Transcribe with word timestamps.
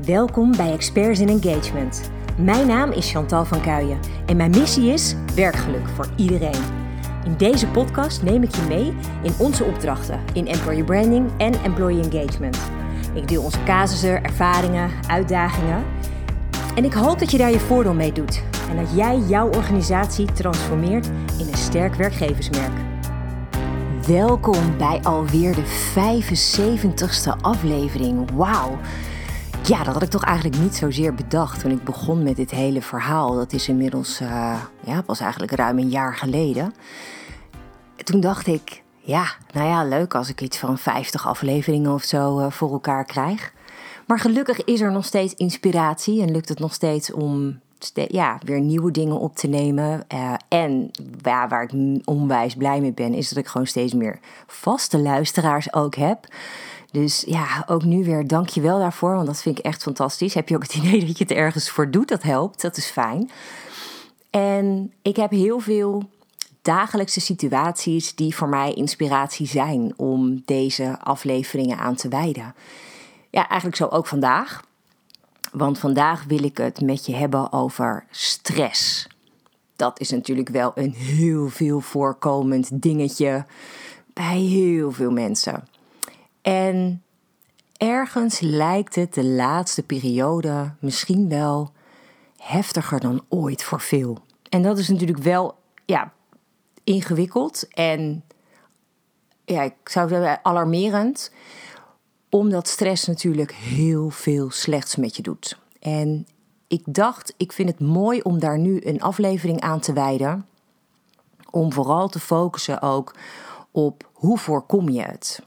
Welkom 0.00 0.56
bij 0.56 0.72
Experts 0.72 1.20
in 1.20 1.28
Engagement. 1.28 2.10
Mijn 2.36 2.66
naam 2.66 2.90
is 2.90 3.10
Chantal 3.10 3.44
van 3.44 3.60
Kuijen 3.60 3.98
en 4.26 4.36
mijn 4.36 4.50
missie 4.50 4.92
is 4.92 5.14
werkgeluk 5.34 5.88
voor 5.88 6.08
iedereen. 6.16 6.62
In 7.24 7.36
deze 7.36 7.66
podcast 7.66 8.22
neem 8.22 8.42
ik 8.42 8.54
je 8.54 8.62
mee 8.68 8.94
in 9.22 9.32
onze 9.38 9.64
opdrachten 9.64 10.20
in 10.32 10.46
employer 10.46 10.84
branding 10.84 11.30
en 11.38 11.62
employee 11.62 12.02
engagement. 12.02 12.58
Ik 13.14 13.28
deel 13.28 13.42
onze 13.42 13.62
casussen, 13.64 14.24
ervaringen, 14.24 14.90
uitdagingen. 15.08 15.84
En 16.74 16.84
ik 16.84 16.92
hoop 16.92 17.18
dat 17.18 17.30
je 17.30 17.38
daar 17.38 17.50
je 17.50 17.60
voordeel 17.60 17.94
mee 17.94 18.12
doet 18.12 18.42
en 18.70 18.76
dat 18.76 18.96
jij 18.96 19.18
jouw 19.18 19.48
organisatie 19.48 20.32
transformeert 20.32 21.06
in 21.38 21.48
een 21.48 21.56
sterk 21.56 21.94
werkgeversmerk. 21.94 22.72
Welkom 24.06 24.76
bij 24.78 25.00
alweer 25.02 25.54
de 25.54 25.64
75ste 25.64 27.40
aflevering. 27.40 28.30
Wauw. 28.30 28.78
Ja, 29.64 29.84
dat 29.84 29.94
had 29.94 30.02
ik 30.02 30.10
toch 30.10 30.24
eigenlijk 30.24 30.62
niet 30.62 30.74
zozeer 30.74 31.14
bedacht 31.14 31.60
toen 31.60 31.70
ik 31.70 31.84
begon 31.84 32.22
met 32.22 32.36
dit 32.36 32.50
hele 32.50 32.82
verhaal. 32.82 33.34
Dat 33.34 33.52
is 33.52 33.68
inmiddels, 33.68 34.20
uh, 34.20 34.62
ja, 34.84 35.02
pas 35.02 35.20
eigenlijk 35.20 35.52
ruim 35.52 35.78
een 35.78 35.88
jaar 35.88 36.16
geleden. 36.16 36.74
Toen 38.04 38.20
dacht 38.20 38.46
ik, 38.46 38.82
ja, 38.98 39.24
nou 39.52 39.68
ja, 39.68 39.84
leuk 39.84 40.14
als 40.14 40.28
ik 40.28 40.40
iets 40.40 40.58
van 40.58 40.78
50 40.78 41.26
afleveringen 41.26 41.92
of 41.92 42.02
zo 42.02 42.40
uh, 42.40 42.50
voor 42.50 42.72
elkaar 42.72 43.04
krijg. 43.04 43.52
Maar 44.06 44.18
gelukkig 44.18 44.64
is 44.64 44.80
er 44.80 44.92
nog 44.92 45.04
steeds 45.04 45.34
inspiratie 45.34 46.22
en 46.22 46.30
lukt 46.30 46.48
het 46.48 46.58
nog 46.58 46.72
steeds 46.72 47.12
om 47.12 47.60
ja, 48.08 48.38
weer 48.44 48.60
nieuwe 48.60 48.90
dingen 48.90 49.18
op 49.18 49.36
te 49.36 49.46
nemen. 49.46 50.04
Uh, 50.14 50.34
en 50.48 50.90
waar 51.22 51.62
ik 51.62 52.00
onwijs 52.04 52.54
blij 52.54 52.80
mee 52.80 52.92
ben, 52.92 53.14
is 53.14 53.28
dat 53.28 53.38
ik 53.38 53.46
gewoon 53.46 53.66
steeds 53.66 53.94
meer 53.94 54.18
vaste 54.46 54.98
luisteraars 54.98 55.72
ook 55.72 55.94
heb. 55.94 56.26
Dus 56.92 57.24
ja, 57.26 57.64
ook 57.66 57.84
nu 57.84 58.04
weer 58.04 58.26
dank 58.26 58.48
je 58.48 58.60
wel 58.60 58.78
daarvoor, 58.78 59.14
want 59.14 59.26
dat 59.26 59.42
vind 59.42 59.58
ik 59.58 59.64
echt 59.64 59.82
fantastisch. 59.82 60.34
Heb 60.34 60.48
je 60.48 60.54
ook 60.54 60.62
het 60.62 60.74
idee 60.82 61.06
dat 61.06 61.18
je 61.18 61.24
het 61.24 61.32
ergens 61.32 61.70
voor 61.70 61.90
doet? 61.90 62.08
Dat 62.08 62.22
helpt, 62.22 62.62
dat 62.62 62.76
is 62.76 62.86
fijn. 62.86 63.30
En 64.30 64.92
ik 65.02 65.16
heb 65.16 65.30
heel 65.30 65.60
veel 65.60 66.08
dagelijkse 66.62 67.20
situaties 67.20 68.14
die 68.14 68.36
voor 68.36 68.48
mij 68.48 68.72
inspiratie 68.72 69.46
zijn 69.46 69.92
om 69.96 70.42
deze 70.44 70.98
afleveringen 71.00 71.78
aan 71.78 71.94
te 71.94 72.08
wijden. 72.08 72.54
Ja, 73.30 73.48
eigenlijk 73.48 73.76
zo 73.76 73.86
ook 73.86 74.06
vandaag. 74.06 74.64
Want 75.52 75.78
vandaag 75.78 76.24
wil 76.24 76.44
ik 76.44 76.56
het 76.56 76.80
met 76.80 77.06
je 77.06 77.14
hebben 77.14 77.52
over 77.52 78.04
stress. 78.10 79.06
Dat 79.76 80.00
is 80.00 80.10
natuurlijk 80.10 80.48
wel 80.48 80.72
een 80.74 80.92
heel 80.92 81.48
veel 81.48 81.80
voorkomend 81.80 82.82
dingetje 82.82 83.44
bij 84.12 84.38
heel 84.38 84.92
veel 84.92 85.10
mensen. 85.10 85.64
En 86.42 87.02
ergens 87.76 88.40
lijkt 88.40 88.94
het 88.94 89.14
de 89.14 89.24
laatste 89.24 89.82
periode 89.82 90.74
misschien 90.78 91.28
wel 91.28 91.72
heftiger 92.36 93.00
dan 93.00 93.24
ooit 93.28 93.64
voor 93.64 93.80
veel. 93.80 94.18
En 94.48 94.62
dat 94.62 94.78
is 94.78 94.88
natuurlijk 94.88 95.18
wel 95.18 95.58
ja, 95.84 96.12
ingewikkeld 96.84 97.68
en 97.68 98.24
ja, 99.44 99.62
ik 99.62 99.88
zou 99.88 100.08
zeggen 100.08 100.44
alarmerend, 100.44 101.32
omdat 102.28 102.68
stress 102.68 103.06
natuurlijk 103.06 103.52
heel 103.52 104.10
veel 104.10 104.50
slechts 104.50 104.96
met 104.96 105.16
je 105.16 105.22
doet. 105.22 105.58
En 105.80 106.26
ik 106.68 106.82
dacht, 106.84 107.34
ik 107.36 107.52
vind 107.52 107.68
het 107.68 107.80
mooi 107.80 108.20
om 108.20 108.38
daar 108.38 108.58
nu 108.58 108.80
een 108.84 109.02
aflevering 109.02 109.60
aan 109.60 109.80
te 109.80 109.92
wijden, 109.92 110.46
om 111.50 111.72
vooral 111.72 112.08
te 112.08 112.20
focussen 112.20 112.82
ook 112.82 113.14
op 113.70 114.10
hoe 114.12 114.38
voorkom 114.38 114.88
je 114.88 115.02
het. 115.02 115.42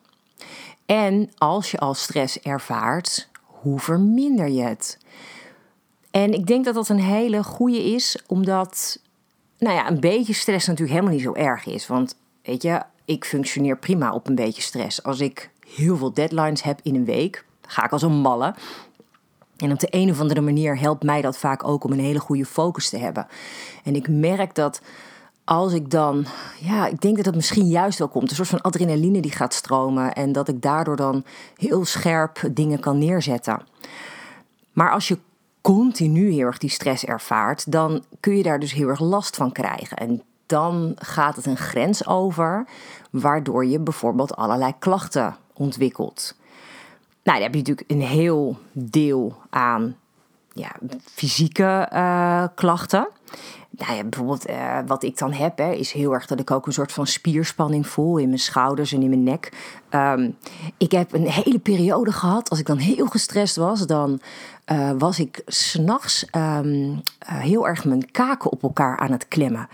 En 0.86 1.32
als 1.38 1.72
je 1.72 1.78
al 1.78 1.94
stress 1.94 2.40
ervaart, 2.40 3.30
hoe 3.44 3.80
verminder 3.80 4.50
je 4.50 4.62
het? 4.62 4.98
En 6.12 6.34
ik 6.34 6.48
denk 6.48 6.66
dat 6.66 6.74
dat 6.74 6.90
een 6.90 7.00
hele 7.00 7.44
goede 7.44 7.84
is, 7.84 8.24
omdat 8.28 9.00
nou 9.58 9.76
ja, 9.76 9.90
een 9.90 10.00
beetje 10.00 10.34
stress 10.34 10.68
natuurlijk 10.68 10.98
helemaal 10.98 11.16
niet 11.16 11.26
zo 11.26 11.34
erg 11.34 11.66
is. 11.66 11.88
Want 11.88 12.16
weet 12.44 12.62
je, 12.62 12.82
ik 13.06 13.26
functioneer 13.26 13.78
prima 13.78 14.14
op 14.14 14.28
een 14.28 14.36
beetje 14.36 14.62
stress. 14.62 15.04
Als 15.04 15.20
ik 15.20 15.50
heel 15.68 15.98
veel 15.98 16.14
deadlines 16.14 16.64
heb 16.64 16.80
in 16.84 16.96
een 16.96 17.06
week, 17.06 17.46
ga 17.62 17.86
ik 17.86 17.92
als 17.92 18.02
een 18.02 18.22
malle. 18.22 18.56
En 19.58 19.72
op 19.72 19.80
de 19.80 19.88
een 19.90 20.10
of 20.10 20.20
andere 20.20 20.42
manier 20.42 20.80
helpt 20.80 21.04
mij 21.04 21.22
dat 21.22 21.38
vaak 21.38 21.68
ook 21.68 21.84
om 21.84 21.92
een 21.92 22.00
hele 22.00 22.20
goede 22.20 22.46
focus 22.46 22.90
te 22.90 22.98
hebben. 22.98 23.28
En 23.84 23.96
ik 23.96 24.08
merk 24.10 24.56
dat 24.56 24.82
als 25.46 25.74
ik 25.74 25.90
dan, 25.90 26.26
ja, 26.60 26.88
ik 26.88 27.02
denk 27.02 27.16
dat 27.16 27.26
het 27.26 27.36
misschien 27.36 27.68
juist 27.68 28.00
wel 28.00 28.08
komt. 28.08 28.30
Een 28.30 28.36
soort 28.36 28.48
van 28.48 28.62
adrenaline 28.62 29.22
die 29.22 29.32
gaat 29.32 29.54
stromen. 29.54 30.14
En 30.14 30.32
dat 30.32 30.48
ik 30.48 30.62
daardoor 30.62 30.96
dan 30.96 31.24
heel 31.56 31.86
scherp 31.86 32.40
dingen 32.52 32.80
kan 32.80 32.98
neerzetten. 32.98 33.62
Maar 34.74 34.92
als 34.92 35.08
je 35.08 35.18
continu 35.62 36.32
heel 36.32 36.46
erg 36.46 36.58
die 36.58 36.70
stress 36.70 37.06
ervaart, 37.06 37.72
dan 37.72 38.04
kun 38.20 38.38
je 38.38 38.44
daar 38.44 38.60
dus 38.60 38.74
heel 38.74 38.88
erg 38.88 39.00
last 39.00 39.36
van 39.36 39.52
krijgen. 39.52 39.98
En 39.98 40.22
dan 40.46 40.92
gaat 40.96 41.36
het 41.36 41.46
een 41.46 41.58
grens 41.58 42.08
over, 42.08 42.68
waardoor 43.10 43.66
je 43.66 43.80
bijvoorbeeld 43.80 44.36
allerlei 44.36 44.74
klachten 44.80 45.36
ontwikkelt. 45.54 46.36
Nou, 47.24 47.38
dan 47.38 47.42
heb 47.42 47.54
je 47.54 47.60
natuurlijk 47.60 47.92
een 47.92 48.02
heel 48.02 48.58
deel 48.72 49.36
aan 49.50 49.96
ja, 50.54 50.72
fysieke 51.04 51.90
uh, 51.94 52.44
klachten 52.56 53.08
nou 53.78 53.96
ja, 53.96 54.04
bijvoorbeeld 54.04 54.50
uh, 54.50 54.78
wat 54.88 55.04
ik 55.04 55.18
dan 55.18 55.32
heb, 55.32 55.58
hè, 55.58 55.72
is 55.72 55.92
heel 55.92 56.14
erg 56.14 56.26
dat 56.26 56.40
ik 56.40 56.52
ook 56.52 56.66
een 56.66 56.74
soort 56.74 56.92
van 56.92 57.08
spierspanning 57.08 57.88
voel 57.88 58.18
in 58.18 58.28
mijn 58.28 58.40
schouders 58.40 58.92
en 58.92 59.02
in 59.02 59.10
mijn 59.10 59.24
nek. 59.24 59.52
Um, 59.92 60.38
ik 60.78 60.92
heb 60.92 61.14
een 61.14 61.28
hele 61.28 61.60
periode 61.60 62.12
gehad, 62.12 62.50
als 62.50 62.60
ik 62.60 62.66
dan 62.66 62.78
heel 62.78 63.06
gestrest 63.06 63.56
was, 63.56 63.88
dan 63.88 64.20
uh, 64.72 64.92
was 64.98 65.20
ik 65.20 65.42
s'nachts 65.46 66.26
um, 66.32 66.92
uh, 66.94 67.00
heel 67.20 67.68
erg 67.68 67.86
mijn 67.86 68.12
kaken 68.12 68.52
op 68.52 68.64
elkaar 68.64 68.98
aan 68.98 69.12
het 69.12 69.28
klemmen. 69.28 69.68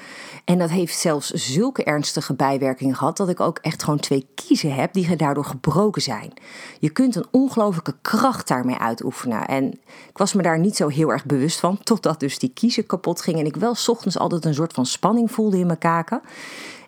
En 0.46 0.57
dat 0.57 0.69
heeft 0.69 0.97
zelfs 0.97 1.29
zulke 1.29 1.84
ernstige 1.84 2.34
bijwerkingen 2.34 2.96
gehad 2.96 3.18
dat 3.18 3.30
ik 3.30 3.40
ook 3.40 3.57
echt 3.57 3.84
gewoon 3.84 4.00
twee 4.00 4.28
kiezen 4.35 4.74
heb 4.75 4.94
die 4.94 5.16
daardoor 5.16 5.46
gebroken 5.46 6.01
zijn. 6.01 6.34
Je 6.80 6.90
kunt 6.90 7.16
een 7.16 7.25
ongelofelijke 7.31 7.96
kracht 8.01 8.47
daarmee 8.47 8.78
uitoefenen. 8.78 9.46
En 9.46 9.72
ik 10.09 10.18
was 10.18 10.34
me 10.34 10.41
daar 10.41 10.59
niet 10.59 10.75
zo 10.75 10.88
heel 10.88 11.09
erg 11.09 11.25
bewust 11.25 11.59
van, 11.59 11.80
totdat 11.84 12.19
dus 12.19 12.40
die 12.40 12.51
kiezen 12.53 12.85
kapot 12.85 13.22
gingen 13.22 13.40
en 13.40 13.46
ik 13.46 13.56
wel 13.56 13.75
s 13.75 13.90
ochtends 13.90 14.18
altijd 14.18 14.46
een 14.46 14.53
soort 14.53 14.74
van 14.74 14.85
spanning 14.85 15.31
voelde 15.31 15.57
in 15.57 15.66
mijn 15.66 15.78
kaken. 15.78 16.22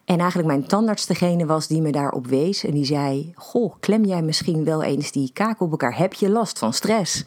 En 0.06 0.20
eigenlijk 0.20 0.48
mijn 0.48 0.68
tandarts 0.68 1.06
degene 1.06 1.46
was 1.46 1.68
die 1.68 1.82
me 1.82 1.92
daarop 1.92 2.28
wees. 2.28 2.64
En 2.64 2.72
die 2.72 2.86
zei: 2.86 3.34
Goh, 3.36 3.74
klem 3.80 4.06
jij 4.06 4.22
misschien 4.22 4.64
wel 4.64 4.84
eens 4.84 5.12
die 5.12 5.32
kaken 5.34 5.66
op 5.66 5.72
elkaar? 5.72 5.98
Heb 5.98 6.14
je 6.14 6.30
last 6.30 6.60
van 6.60 6.74
stress? 6.74 7.24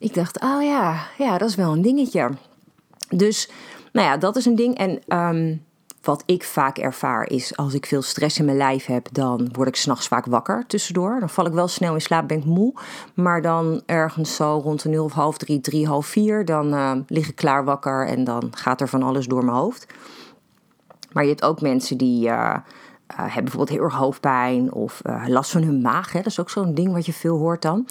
Ik 0.00 0.14
dacht: 0.14 0.40
Oh 0.40 0.62
ja, 0.62 1.06
ja, 1.18 1.38
dat 1.38 1.48
is 1.48 1.54
wel 1.54 1.72
een 1.72 1.82
dingetje. 1.82 2.30
Dus, 3.08 3.50
nou 3.92 4.06
ja, 4.06 4.16
dat 4.16 4.36
is 4.36 4.44
een 4.44 4.54
ding. 4.54 4.76
En 4.76 5.00
ehm, 5.08 5.56
wat 6.02 6.22
ik 6.26 6.44
vaak 6.44 6.78
ervaar 6.78 7.28
is: 7.28 7.56
als 7.56 7.74
ik 7.74 7.86
veel 7.86 8.02
stress 8.02 8.38
in 8.38 8.44
mijn 8.44 8.56
lijf 8.56 8.86
heb, 8.86 9.08
dan 9.12 9.48
word 9.52 9.68
ik 9.68 9.76
s'nachts 9.76 10.08
vaak 10.08 10.26
wakker 10.26 10.64
tussendoor. 10.66 11.20
Dan 11.20 11.30
val 11.30 11.46
ik 11.46 11.52
wel 11.52 11.68
snel 11.68 11.94
in 11.94 12.00
slaap, 12.00 12.28
ben 12.28 12.38
ik 12.38 12.44
moe. 12.44 12.74
Maar 13.14 13.42
dan 13.42 13.82
ergens 13.86 14.36
zo 14.36 14.60
rond 14.62 14.82
de 14.82 14.88
0 14.88 15.04
of 15.04 15.12
half 15.12 15.38
drie, 15.38 15.60
drie, 15.60 15.86
half 15.86 16.06
vier, 16.06 16.44
dan 16.44 16.74
uh, 16.74 16.92
lig 17.06 17.28
ik 17.28 17.36
klaar 17.36 17.64
wakker 17.64 18.06
en 18.06 18.24
dan 18.24 18.48
gaat 18.50 18.80
er 18.80 18.88
van 18.88 19.02
alles 19.02 19.26
door 19.26 19.44
mijn 19.44 19.56
hoofd. 19.56 19.86
Maar 21.12 21.22
je 21.22 21.30
hebt 21.30 21.42
ook 21.42 21.60
mensen 21.60 21.96
die 21.96 22.28
uh, 22.28 22.56
uh, 23.10 23.16
hebben 23.16 23.44
bijvoorbeeld 23.44 23.76
heel 23.78 23.82
erg 23.82 23.94
hoofdpijn 23.94 24.72
of 24.72 25.00
uh, 25.06 25.24
last 25.26 25.50
van 25.50 25.62
hun 25.62 25.80
maag. 25.80 26.12
Hè? 26.12 26.18
Dat 26.18 26.26
is 26.26 26.40
ook 26.40 26.50
zo'n 26.50 26.74
ding 26.74 26.92
wat 26.92 27.06
je 27.06 27.12
veel 27.12 27.36
hoort 27.36 27.62
dan. 27.62 27.86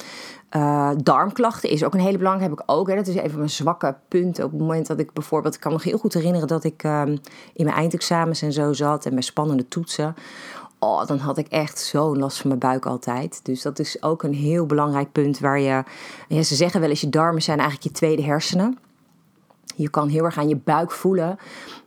darmklachten 1.04 1.70
is 1.70 1.84
ook 1.84 1.94
een 1.94 2.00
hele 2.00 2.18
belangrijke, 2.18 2.52
heb 2.52 2.62
ik 2.62 2.72
ook. 2.76 2.88
Hè? 2.88 2.96
Dat 2.96 3.08
is 3.08 3.16
even 3.16 3.38
mijn 3.38 3.50
zwakke 3.50 3.96
punt. 4.08 4.44
Op 4.44 4.52
het 4.52 4.60
moment 4.60 4.88
dat 4.88 5.00
ik 5.00 5.14
bijvoorbeeld, 5.14 5.56
ik 5.56 5.60
kan 5.60 5.72
me 5.72 5.80
heel 5.82 5.98
goed 5.98 6.14
herinneren 6.14 6.48
dat 6.48 6.64
ik 6.64 6.84
ehm, 6.84 7.18
in 7.54 7.66
mijn 7.66 7.76
eindexamens 7.76 8.42
en 8.42 8.54
zo 8.54 8.74
zat 8.74 9.06
en 9.06 9.12
mijn 9.12 9.24
spannende 9.24 9.68
toetsen. 9.68 10.16
Oh, 10.80 11.06
dan 11.06 11.18
had 11.18 11.38
ik 11.38 11.48
echt 11.48 11.80
zo'n 11.80 12.18
last 12.18 12.38
van 12.38 12.48
mijn 12.48 12.60
buik 12.60 12.86
altijd. 12.86 13.40
Dus 13.44 13.62
dat 13.62 13.80
is 13.80 14.04
ook 14.04 14.24
een 14.24 14.34
heel 14.34 14.66
belangrijk 14.66 15.12
punt 15.12 15.40
waar 15.40 15.60
je. 15.60 15.84
Ja, 16.28 16.44
ze 16.44 16.56
zeggen 16.56 16.80
wel 16.80 16.90
eens: 16.90 17.02
je 17.02 17.10
darmen 17.10 17.42
zijn 17.42 17.60
eigenlijk 17.60 17.88
je 17.90 17.94
tweede 17.94 18.24
hersenen. 18.24 18.78
Je 19.76 19.90
kan 19.90 20.08
heel 20.08 20.24
erg 20.24 20.38
aan 20.38 20.50
je 20.50 20.56
buik 20.56 20.92
voelen 20.92 21.38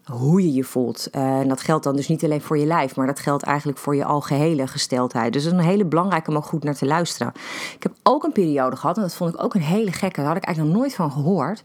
hoe 0.04 0.42
je 0.42 0.52
je 0.52 0.64
voelt. 0.64 1.08
Uh, 1.12 1.38
en 1.38 1.48
dat 1.48 1.60
geldt 1.60 1.84
dan 1.84 1.96
dus 1.96 2.08
niet 2.08 2.24
alleen 2.24 2.40
voor 2.40 2.58
je 2.58 2.66
lijf, 2.66 2.96
maar 2.96 3.06
dat 3.06 3.20
geldt 3.20 3.42
eigenlijk 3.42 3.78
voor 3.78 3.96
je 3.96 4.04
algehele 4.04 4.66
gesteldheid. 4.66 5.32
Dus 5.32 5.44
dat 5.44 5.52
is 5.52 5.58
een 5.58 5.64
hele 5.64 5.84
belangrijke 5.84 6.30
om 6.30 6.36
ook 6.36 6.44
goed 6.44 6.64
naar 6.64 6.74
te 6.74 6.86
luisteren. 6.86 7.32
Ik 7.74 7.82
heb 7.82 7.92
ook 8.02 8.24
een 8.24 8.32
periode 8.32 8.76
gehad, 8.76 8.96
en 8.96 9.02
dat 9.02 9.14
vond 9.14 9.34
ik 9.34 9.42
ook 9.42 9.54
een 9.54 9.60
hele 9.60 9.92
gekke, 9.92 10.20
daar 10.20 10.28
had 10.28 10.36
ik 10.36 10.44
eigenlijk 10.44 10.74
nog 10.74 10.84
nooit 10.84 10.96
van 10.96 11.12
gehoord. 11.12 11.62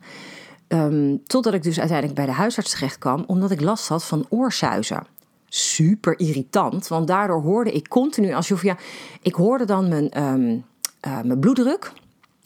Um, 0.67 1.23
totdat 1.23 1.53
ik 1.53 1.63
dus 1.63 1.79
uiteindelijk 1.79 2.17
bij 2.17 2.25
de 2.25 2.31
huisarts 2.31 2.71
terecht 2.71 2.97
kwam, 2.97 3.23
omdat 3.27 3.51
ik 3.51 3.61
last 3.61 3.87
had 3.87 4.03
van 4.03 4.25
oorsuizen. 4.29 5.03
Super 5.49 6.19
irritant, 6.19 6.87
want 6.87 7.07
daardoor 7.07 7.41
hoorde 7.41 7.71
ik 7.71 7.87
continu 7.87 8.33
alsof 8.33 8.63
ja, 8.63 8.77
ik 9.21 9.35
hoorde 9.35 9.65
dan 9.65 9.87
mijn, 9.87 10.23
um, 10.23 10.65
uh, 11.07 11.21
mijn 11.21 11.39
bloeddruk, 11.39 11.91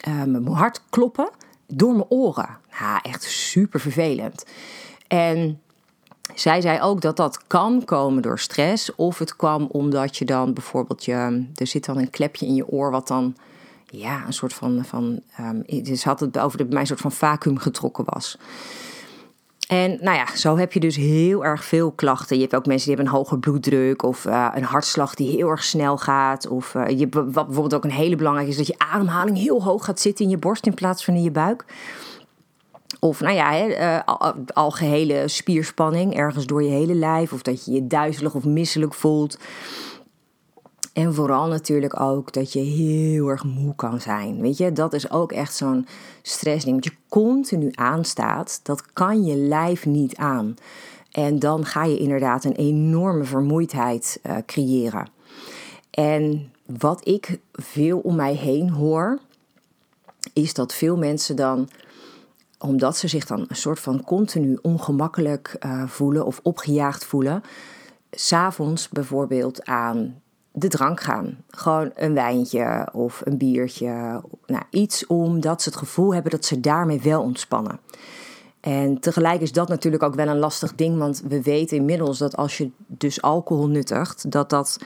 uh, 0.07 0.23
mijn 0.23 0.47
hart 0.47 0.83
kloppen 0.89 1.29
door 1.67 1.91
mijn 1.91 2.09
oren. 2.09 2.57
Ja, 2.79 3.01
echt 3.01 3.23
super 3.23 3.79
vervelend. 3.79 4.45
En 5.07 5.61
zij 6.35 6.61
zei 6.61 6.81
ook 6.81 7.01
dat 7.01 7.17
dat 7.17 7.47
kan 7.47 7.85
komen 7.85 8.21
door 8.21 8.39
stress. 8.39 8.95
Of 8.95 9.19
het 9.19 9.35
kwam 9.35 9.67
omdat 9.71 10.17
je 10.17 10.25
dan 10.25 10.53
bijvoorbeeld 10.53 11.05
je. 11.05 11.45
Er 11.55 11.67
zit 11.67 11.85
dan 11.85 11.97
een 11.97 12.09
klepje 12.09 12.45
in 12.45 12.55
je 12.55 12.67
oor 12.67 12.91
wat 12.91 13.07
dan 13.07 13.35
ja, 13.85 14.25
een 14.25 14.33
soort 14.33 14.53
van, 14.53 14.85
van 14.85 15.19
um, 15.39 15.63
had 16.03 16.19
het 16.19 16.39
over 16.39 16.57
dat 16.57 16.67
bij 16.67 16.73
mij 16.73 16.81
een 16.81 16.87
soort 16.87 16.99
van 16.99 17.11
vacuüm 17.11 17.57
getrokken 17.57 18.03
was. 18.07 18.37
En 19.67 19.97
nou 20.01 20.17
ja, 20.17 20.35
zo 20.35 20.57
heb 20.57 20.73
je 20.73 20.79
dus 20.79 20.95
heel 20.95 21.45
erg 21.45 21.63
veel 21.63 21.91
klachten. 21.91 22.35
Je 22.35 22.41
hebt 22.41 22.55
ook 22.55 22.65
mensen 22.65 22.87
die 22.87 22.95
hebben 22.95 23.13
een 23.13 23.19
hoge 23.19 23.37
bloeddruk 23.37 24.03
of 24.03 24.25
uh, 24.25 24.47
een 24.53 24.63
hartslag 24.63 25.15
die 25.15 25.29
heel 25.29 25.49
erg 25.49 25.63
snel 25.63 25.97
gaat. 25.97 26.47
Of 26.47 26.73
uh, 26.73 26.87
je, 26.87 27.09
wat 27.09 27.33
bijvoorbeeld 27.33 27.73
ook 27.73 27.83
een 27.83 27.91
hele 27.91 28.15
belangrijke 28.15 28.51
is 28.51 28.57
dat 28.57 28.67
je 28.67 28.75
ademhaling 28.77 29.37
heel 29.37 29.63
hoog 29.63 29.85
gaat 29.85 29.99
zitten 29.99 30.25
in 30.25 30.31
je 30.31 30.37
borst 30.37 30.65
in 30.65 30.73
plaats 30.73 31.05
van 31.05 31.13
in 31.13 31.23
je 31.23 31.31
buik. 31.31 31.65
Of 33.03 33.19
nou 33.19 33.35
ja, 33.35 33.51
hè, 33.51 33.67
uh, 33.67 34.33
algehele 34.53 35.27
spierspanning 35.27 36.15
ergens 36.15 36.45
door 36.45 36.63
je 36.63 36.69
hele 36.69 36.95
lijf. 36.95 37.33
Of 37.33 37.41
dat 37.41 37.65
je 37.65 37.71
je 37.71 37.87
duizelig 37.87 38.35
of 38.35 38.45
misselijk 38.45 38.93
voelt. 38.93 39.37
En 40.93 41.13
vooral 41.13 41.47
natuurlijk 41.47 41.99
ook 41.99 42.33
dat 42.33 42.53
je 42.53 42.59
heel 42.59 43.27
erg 43.27 43.43
moe 43.43 43.75
kan 43.75 44.01
zijn. 44.01 44.41
Weet 44.41 44.57
je, 44.57 44.71
dat 44.71 44.93
is 44.93 45.11
ook 45.11 45.31
echt 45.31 45.55
zo'n 45.55 45.87
stressding. 46.21 46.71
Want 46.71 46.85
je 46.85 46.99
continu 47.09 47.69
aanstaat, 47.73 48.59
dat 48.63 48.93
kan 48.93 49.23
je 49.23 49.35
lijf 49.35 49.85
niet 49.85 50.15
aan. 50.15 50.55
En 51.11 51.39
dan 51.39 51.65
ga 51.65 51.83
je 51.83 51.97
inderdaad 51.97 52.43
een 52.43 52.55
enorme 52.55 53.23
vermoeidheid 53.23 54.19
uh, 54.23 54.37
creëren. 54.45 55.07
En 55.91 56.51
wat 56.65 57.07
ik 57.07 57.39
veel 57.51 57.99
om 57.99 58.15
mij 58.15 58.33
heen 58.33 58.69
hoor, 58.69 59.19
is 60.33 60.53
dat 60.53 60.73
veel 60.73 60.97
mensen 60.97 61.35
dan, 61.35 61.69
omdat 62.61 62.97
ze 62.97 63.07
zich 63.07 63.25
dan 63.25 63.45
een 63.47 63.55
soort 63.55 63.79
van 63.79 64.03
continu 64.03 64.57
ongemakkelijk 64.61 65.55
uh, 65.59 65.87
voelen 65.87 66.25
of 66.25 66.39
opgejaagd 66.43 67.05
voelen, 67.05 67.43
s'avonds 68.11 68.89
bijvoorbeeld 68.89 69.65
aan 69.65 70.21
de 70.51 70.67
drank 70.67 70.99
gaan. 70.99 71.37
Gewoon 71.47 71.91
een 71.95 72.13
wijntje 72.13 72.89
of 72.91 73.21
een 73.23 73.37
biertje. 73.37 74.21
Nou, 74.45 74.63
iets 74.69 75.07
omdat 75.07 75.61
ze 75.61 75.69
het 75.69 75.77
gevoel 75.77 76.13
hebben 76.13 76.31
dat 76.31 76.45
ze 76.45 76.59
daarmee 76.59 77.01
wel 77.01 77.21
ontspannen. 77.21 77.79
En 78.59 78.99
tegelijk 78.99 79.41
is 79.41 79.51
dat 79.51 79.67
natuurlijk 79.67 80.03
ook 80.03 80.15
wel 80.15 80.27
een 80.27 80.39
lastig 80.39 80.75
ding, 80.75 80.97
want 80.97 81.21
we 81.27 81.41
weten 81.41 81.77
inmiddels 81.77 82.17
dat 82.17 82.37
als 82.37 82.57
je 82.57 82.69
dus 82.87 83.21
alcohol 83.21 83.67
nuttigt, 83.67 84.31
dat 84.31 84.49
dat 84.49 84.77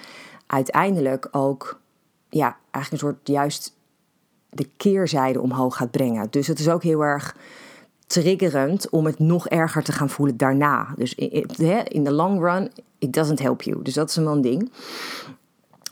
uiteindelijk 0.47 1.27
ook, 1.31 1.79
ja, 2.29 2.57
eigenlijk 2.71 3.03
een 3.03 3.09
soort 3.09 3.27
juist 3.27 3.75
de 4.49 4.69
keerzijde 4.77 5.41
omhoog 5.41 5.75
gaat 5.75 5.91
brengen. 5.91 6.27
Dus 6.29 6.47
het 6.47 6.59
is 6.59 6.69
ook 6.69 6.83
heel 6.83 7.03
erg 7.03 7.35
triggerend 8.07 8.89
om 8.89 9.05
het 9.05 9.19
nog 9.19 9.47
erger 9.47 9.83
te 9.83 9.91
gaan 9.91 10.09
voelen 10.09 10.37
daarna. 10.37 10.93
Dus 10.97 11.15
in 11.15 12.03
de 12.03 12.11
long 12.11 12.39
run, 12.39 12.71
it 12.99 13.13
doesn't 13.13 13.39
help 13.39 13.61
you. 13.61 13.81
Dus 13.81 13.93
dat 13.93 14.09
is 14.09 14.15
wel 14.15 14.33
een 14.33 14.41
ding. 14.41 14.71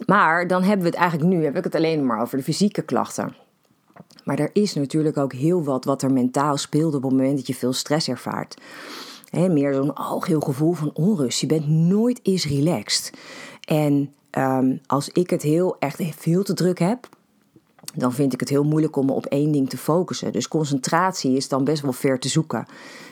Maar 0.06 0.48
dan 0.48 0.63
hebben 0.63 0.86
we 0.86 0.89
het 0.89 1.00
eigenlijk 1.00 1.30
nu, 1.33 1.44
heb 1.44 1.57
ik 1.57 1.63
het 1.63 1.75
alleen 1.75 2.06
maar 2.06 2.21
over 2.21 2.38
de 2.38 2.44
fysieke 2.44 2.81
klachten. 2.81 3.36
Maar 4.24 4.39
er 4.39 4.50
is 4.54 4.74
natuurlijk 4.74 5.18
ook 5.18 5.33
heel 5.33 5.63
wat 5.63 5.86
wat 5.86 6.01
er 6.01 6.12
mentaal 6.12 6.57
speelt 6.57 6.95
op 6.95 7.04
het 7.04 7.12
moment 7.12 7.38
dat 7.38 7.48
je 7.48 7.56
veel 7.56 7.74
stress 7.74 8.07
ervaart. 8.07 8.57
meer 9.31 9.74
zo'n 9.74 9.95
algeheel 9.95 10.39
gevoel 10.39 10.74
van 10.74 10.92
onrust. 10.94 11.39
Je 11.39 11.48
bent 11.48 11.68
nooit 11.68 12.19
eens 12.24 12.48
relaxed. 12.48 13.13
En 13.68 14.13
um, 14.38 14.81
als 14.86 15.10
ik 15.10 15.30
het 15.30 15.42
heel 15.42 15.75
echt 15.80 16.01
veel 16.15 16.44
te 16.44 16.54
druk 16.54 16.80
heb, 16.80 17.07
dan 17.93 18.13
vind 18.13 18.33
ik 18.33 18.39
het 18.39 18.49
heel 18.49 18.63
moeilijk 18.63 18.95
om 18.95 19.05
me 19.05 19.11
op 19.11 19.25
één 19.25 19.51
ding 19.51 19.69
te 19.69 19.77
focussen. 19.77 20.31
Dus 20.31 20.47
concentratie 20.47 21.35
is 21.35 21.47
dan 21.47 21.63
best 21.63 21.81
wel 21.81 21.93
ver 21.93 22.19
te 22.19 22.29
zoeken. 22.29 22.65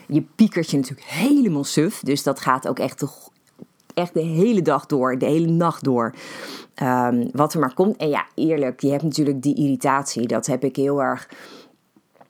Je 0.08 0.22
piekert 0.36 0.70
je 0.70 0.78
natuurlijk 0.78 1.08
helemaal 1.08 1.64
suf, 1.64 2.00
dus 2.00 2.24
dat 2.24 2.40
gaat 2.40 2.68
ook 2.68 2.80
echt 2.80 3.00
de, 3.00 3.08
echt 3.94 4.14
de 4.14 4.22
hele 4.22 4.62
dag 4.62 4.86
door, 4.86 5.18
de 5.18 5.26
hele 5.26 5.52
nacht 5.52 5.84
door. 5.84 6.14
Um, 6.84 7.30
wat 7.32 7.54
er 7.54 7.60
maar 7.60 7.74
komt. 7.74 7.98
En 7.98 8.10
ja, 8.10 8.26
eerlijk, 8.36 8.82
je 8.82 8.92
hebt 8.92 9.04
natuurlijk 9.04 9.42
die 9.42 9.56
irritatie. 9.56 10.28
Dat 10.28 10.46
heb 10.46 10.64
ik 10.64 10.76
heel 10.76 11.02
erg 11.02 11.30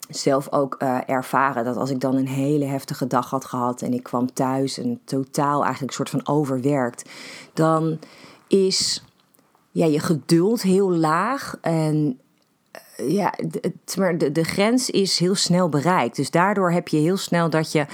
zelf 0.10 0.52
ook 0.52 0.76
uh, 0.80 1.00
ervaren. 1.06 1.64
Dat 1.64 1.78
als 1.78 1.90
ik 1.90 2.00
dan 2.00 2.16
een 2.16 2.28
hele 2.28 2.66
heftige 2.66 3.08
dag 3.08 3.30
had 3.30 3.46
gehad 3.46 3.82
en 3.82 3.94
ik 3.94 4.04
kwam 4.04 4.34
thuis 4.34 4.78
en 4.78 5.00
totaal 5.06 5.64
eigenlijk 5.64 5.82
een 5.82 6.06
soort 6.06 6.24
van 6.24 6.36
overwerkt, 6.36 7.10
dan 7.54 8.00
is 8.48 9.04
ja, 9.72 9.86
je 9.86 10.00
geduld 10.00 10.62
heel 10.62 10.92
laag. 10.92 11.58
En 11.62 12.20
ja, 13.08 13.34
de, 14.16 14.32
de, 14.32 14.44
grens 14.44 14.90
is 14.90 15.20
heel 15.20 15.36
snel 15.36 15.70
bereikt. 15.70 16.16
Dus 16.16 16.32
daardoor 16.32 16.72
heb 16.72 16.88
je 16.88 16.98
heel 16.98 17.18
snel 17.18 17.50
dat 17.50 17.72
je. 17.72 17.86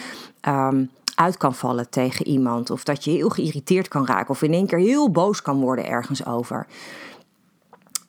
Um, 0.48 0.90
uit 1.18 1.38
kan 1.38 1.56
vallen 1.56 1.90
tegen 1.90 2.28
iemand. 2.28 2.70
Of 2.70 2.84
dat 2.84 3.04
je 3.04 3.12
heel 3.12 3.30
geïrriteerd 3.30 3.88
kan 3.88 4.06
raken. 4.06 4.30
Of 4.30 4.42
in 4.42 4.54
één 4.54 4.68
keer 4.68 4.80
heel 4.80 5.12
boos 5.12 5.42
kan 5.42 5.60
worden 5.60 5.86
ergens 5.86 6.26
over. 6.26 6.68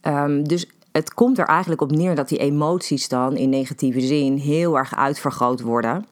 Um, 0.02 0.48
dus 0.48 0.70
het 0.92 1.14
komt 1.14 1.38
er 1.38 1.46
eigenlijk 1.46 1.80
op 1.80 1.90
neer 1.90 2.14
dat 2.14 2.28
die 2.28 2.38
emoties 2.38 3.08
dan 3.08 3.36
in 3.36 3.48
negatieve 3.48 4.00
zin 4.00 4.36
heel 4.36 4.78
erg 4.78 4.96
uitvergroot 4.96 5.60
worden. 5.60 6.06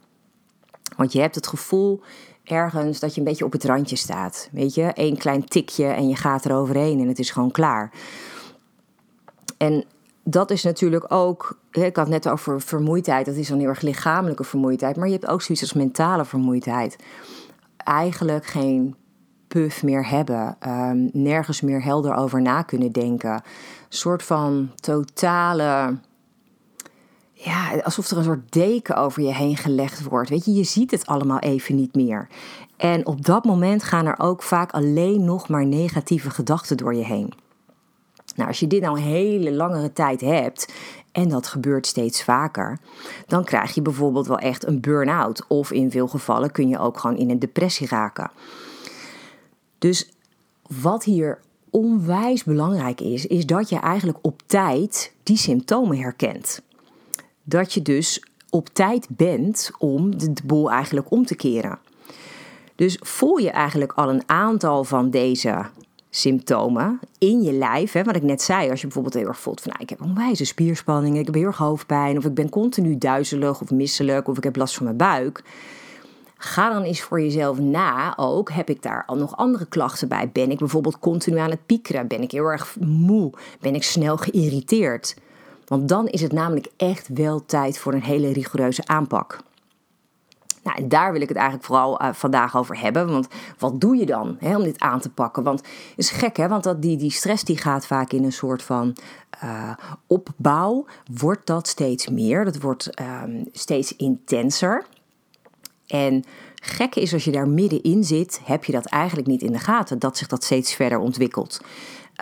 Want 0.96 1.12
je 1.12 1.20
hebt 1.20 1.34
het 1.34 1.46
gevoel 1.46 2.02
ergens 2.44 3.00
dat 3.00 3.14
je 3.14 3.20
een 3.20 3.26
beetje 3.26 3.44
op 3.44 3.52
het 3.52 3.64
randje 3.64 3.96
staat. 3.96 4.48
Weet 4.52 4.74
je, 4.74 4.82
één 4.82 5.16
klein 5.16 5.44
tikje 5.44 5.86
en 5.86 6.08
je 6.08 6.16
gaat 6.16 6.44
er 6.44 6.54
overheen 6.54 7.00
en 7.00 7.08
het 7.08 7.18
is 7.18 7.30
gewoon 7.30 7.50
klaar. 7.50 7.90
En 9.56 9.84
dat 10.28 10.50
is 10.50 10.62
natuurlijk 10.62 11.12
ook. 11.12 11.58
Ik 11.70 11.96
had 11.96 11.96
het 11.96 12.08
net 12.08 12.28
over 12.28 12.60
vermoeidheid. 12.60 13.26
Dat 13.26 13.34
is 13.34 13.48
dan 13.48 13.58
heel 13.58 13.68
erg 13.68 13.80
lichamelijke 13.80 14.44
vermoeidheid. 14.44 14.96
Maar 14.96 15.06
je 15.06 15.12
hebt 15.12 15.26
ook 15.26 15.42
zoiets 15.42 15.64
als 15.64 15.72
mentale 15.72 16.24
vermoeidheid. 16.24 16.96
Eigenlijk 17.76 18.46
geen 18.46 18.96
puff 19.48 19.82
meer 19.82 20.08
hebben. 20.08 20.56
Um, 20.68 21.10
nergens 21.12 21.60
meer 21.60 21.82
helder 21.82 22.14
over 22.14 22.42
na 22.42 22.62
kunnen 22.62 22.92
denken. 22.92 23.32
Een 23.32 23.42
soort 23.88 24.22
van 24.22 24.70
totale. 24.74 25.98
Ja, 27.32 27.80
alsof 27.82 28.10
er 28.10 28.16
een 28.16 28.24
soort 28.24 28.52
deken 28.52 28.96
over 28.96 29.22
je 29.22 29.34
heen 29.34 29.56
gelegd 29.56 30.02
wordt. 30.02 30.30
Weet 30.30 30.44
je, 30.44 30.52
je 30.52 30.64
ziet 30.64 30.90
het 30.90 31.06
allemaal 31.06 31.38
even 31.38 31.74
niet 31.74 31.94
meer. 31.94 32.28
En 32.76 33.06
op 33.06 33.24
dat 33.24 33.44
moment 33.44 33.82
gaan 33.82 34.06
er 34.06 34.18
ook 34.18 34.42
vaak 34.42 34.70
alleen 34.70 35.24
nog 35.24 35.48
maar 35.48 35.66
negatieve 35.66 36.30
gedachten 36.30 36.76
door 36.76 36.94
je 36.94 37.04
heen. 37.04 37.32
Nou, 38.34 38.48
als 38.48 38.60
je 38.60 38.66
dit 38.66 38.80
nou 38.80 38.96
een 38.96 39.02
hele 39.02 39.52
langere 39.52 39.92
tijd 39.92 40.20
hebt 40.20 40.72
en 41.12 41.28
dat 41.28 41.46
gebeurt 41.46 41.86
steeds 41.86 42.24
vaker, 42.24 42.78
dan 43.26 43.44
krijg 43.44 43.74
je 43.74 43.82
bijvoorbeeld 43.82 44.26
wel 44.26 44.38
echt 44.38 44.66
een 44.66 44.80
burn-out. 44.80 45.44
Of 45.48 45.72
in 45.72 45.90
veel 45.90 46.08
gevallen 46.08 46.52
kun 46.52 46.68
je 46.68 46.78
ook 46.78 46.98
gewoon 46.98 47.16
in 47.16 47.30
een 47.30 47.38
depressie 47.38 47.88
raken. 47.88 48.30
Dus 49.78 50.12
wat 50.82 51.04
hier 51.04 51.38
onwijs 51.70 52.44
belangrijk 52.44 53.00
is, 53.00 53.26
is 53.26 53.46
dat 53.46 53.68
je 53.68 53.78
eigenlijk 53.78 54.18
op 54.22 54.42
tijd 54.46 55.12
die 55.22 55.36
symptomen 55.36 55.98
herkent. 55.98 56.62
Dat 57.42 57.72
je 57.72 57.82
dus 57.82 58.24
op 58.50 58.68
tijd 58.68 59.06
bent 59.08 59.70
om 59.78 60.18
de 60.18 60.32
boel 60.44 60.70
eigenlijk 60.70 61.10
om 61.10 61.26
te 61.26 61.34
keren. 61.34 61.78
Dus 62.74 62.98
voel 63.00 63.36
je 63.36 63.50
eigenlijk 63.50 63.92
al 63.92 64.10
een 64.10 64.22
aantal 64.28 64.84
van 64.84 65.10
deze 65.10 65.66
symptomen 66.16 67.00
in 67.18 67.42
je 67.42 67.52
lijf. 67.52 67.92
Hè, 67.92 68.04
wat 68.04 68.16
ik 68.16 68.22
net 68.22 68.42
zei, 68.42 68.70
als 68.70 68.80
je 68.80 68.86
bijvoorbeeld 68.86 69.14
heel 69.14 69.26
erg 69.26 69.38
voelt 69.38 69.60
van 69.60 69.70
nou, 69.70 69.82
ik 69.82 69.90
heb 69.90 70.02
onwijze 70.02 70.44
spierspanning, 70.44 71.18
ik 71.18 71.26
heb 71.26 71.34
heel 71.34 71.44
erg 71.44 71.56
hoofdpijn, 71.56 72.18
of 72.18 72.24
ik 72.24 72.34
ben 72.34 72.48
continu 72.48 72.98
duizelig 72.98 73.60
of 73.60 73.70
misselijk, 73.70 74.28
of 74.28 74.36
ik 74.36 74.44
heb 74.44 74.56
last 74.56 74.74
van 74.74 74.84
mijn 74.84 74.96
buik. 74.96 75.42
Ga 76.36 76.72
dan 76.72 76.82
eens 76.82 77.00
voor 77.00 77.20
jezelf 77.20 77.58
na 77.58 78.16
ook, 78.16 78.50
heb 78.50 78.70
ik 78.70 78.82
daar 78.82 79.02
al 79.06 79.16
nog 79.16 79.36
andere 79.36 79.66
klachten 79.66 80.08
bij? 80.08 80.30
Ben 80.32 80.50
ik 80.50 80.58
bijvoorbeeld 80.58 80.98
continu 80.98 81.38
aan 81.38 81.50
het 81.50 81.66
piekeren? 81.66 82.06
Ben 82.06 82.22
ik 82.22 82.30
heel 82.30 82.44
erg 82.44 82.76
moe? 82.80 83.32
Ben 83.60 83.74
ik 83.74 83.82
snel 83.82 84.16
geïrriteerd? 84.16 85.16
Want 85.66 85.88
dan 85.88 86.08
is 86.08 86.20
het 86.20 86.32
namelijk 86.32 86.68
echt 86.76 87.08
wel 87.14 87.44
tijd 87.46 87.78
voor 87.78 87.92
een 87.92 88.02
hele 88.02 88.32
rigoureuze 88.32 88.86
aanpak. 88.86 89.40
Nou, 90.66 90.78
en 90.78 90.88
daar 90.88 91.12
wil 91.12 91.20
ik 91.20 91.28
het 91.28 91.36
eigenlijk 91.36 91.66
vooral 91.66 92.02
uh, 92.02 92.12
vandaag 92.12 92.56
over 92.56 92.80
hebben. 92.80 93.10
Want 93.10 93.28
wat 93.58 93.80
doe 93.80 93.96
je 93.96 94.06
dan 94.06 94.36
hè, 94.38 94.56
om 94.56 94.62
dit 94.62 94.80
aan 94.80 95.00
te 95.00 95.10
pakken? 95.10 95.42
Want 95.42 95.58
het 95.60 95.68
is 95.96 96.10
gek, 96.10 96.36
hè? 96.36 96.48
Want 96.48 96.64
dat, 96.64 96.82
die, 96.82 96.96
die 96.96 97.10
stress 97.10 97.44
die 97.44 97.58
gaat 97.58 97.86
vaak 97.86 98.12
in 98.12 98.24
een 98.24 98.32
soort 98.32 98.62
van 98.62 98.96
uh, 99.44 99.70
opbouw. 100.06 100.86
Wordt 101.18 101.46
dat 101.46 101.68
steeds 101.68 102.08
meer? 102.08 102.44
Dat 102.44 102.60
wordt 102.60 103.00
um, 103.00 103.48
steeds 103.52 103.96
intenser. 103.96 104.86
En 105.86 106.24
gek 106.54 106.94
is 106.94 107.12
als 107.12 107.24
je 107.24 107.32
daar 107.32 107.48
middenin 107.48 108.04
zit, 108.04 108.40
heb 108.44 108.64
je 108.64 108.72
dat 108.72 108.86
eigenlijk 108.86 109.28
niet 109.28 109.42
in 109.42 109.52
de 109.52 109.58
gaten. 109.58 109.98
Dat 109.98 110.16
zich 110.16 110.26
dat 110.26 110.44
steeds 110.44 110.74
verder 110.74 110.98
ontwikkelt. 110.98 111.60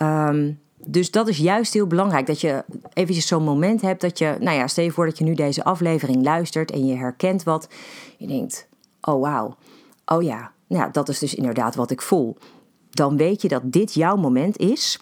Um, 0.03 0.61
dus 0.77 1.11
dat 1.11 1.29
is 1.29 1.39
juist 1.39 1.73
heel 1.73 1.87
belangrijk. 1.87 2.27
Dat 2.27 2.41
je 2.41 2.65
eventjes 2.93 3.27
zo'n 3.27 3.45
moment 3.45 3.81
hebt 3.81 4.01
dat 4.01 4.19
je, 4.19 4.37
nou 4.41 4.57
ja, 4.57 4.67
stel 4.67 4.85
je 4.85 4.91
voor 4.91 5.07
dat 5.07 5.19
je 5.19 5.25
nu 5.25 5.35
deze 5.35 5.65
aflevering 5.65 6.25
luistert 6.25 6.71
en 6.71 6.87
je 6.87 6.97
herkent 6.97 7.43
wat. 7.43 7.69
Je 8.17 8.27
denkt, 8.27 8.69
oh 9.01 9.21
wauw, 9.21 9.57
oh 10.07 10.23
ja, 10.23 10.53
nou, 10.67 10.91
dat 10.91 11.09
is 11.09 11.19
dus 11.19 11.35
inderdaad 11.35 11.75
wat 11.75 11.91
ik 11.91 12.03
voel. 12.03 12.37
Dan 12.91 13.17
weet 13.17 13.43
je 13.43 13.49
dat 13.49 13.73
dit 13.73 13.95
jouw 13.95 14.17
moment 14.17 14.57
is 14.57 14.99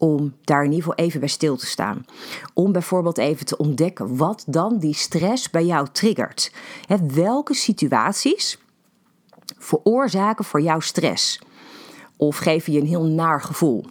om 0.00 0.34
daar 0.44 0.64
in 0.64 0.72
ieder 0.72 0.84
geval 0.84 1.04
even 1.04 1.20
bij 1.20 1.28
stil 1.28 1.56
te 1.56 1.66
staan. 1.66 2.04
Om 2.54 2.72
bijvoorbeeld 2.72 3.18
even 3.18 3.46
te 3.46 3.56
ontdekken 3.56 4.16
wat 4.16 4.44
dan 4.46 4.78
die 4.78 4.94
stress 4.94 5.50
bij 5.50 5.64
jou 5.64 5.86
triggert. 5.92 6.52
Welke 7.12 7.54
situaties 7.54 8.58
veroorzaken 9.58 10.44
voor 10.44 10.60
jou 10.60 10.82
stress? 10.82 11.40
Of 12.16 12.36
geven 12.36 12.72
je 12.72 12.80
een 12.80 12.86
heel 12.86 13.04
naar 13.04 13.40
gevoel? 13.40 13.84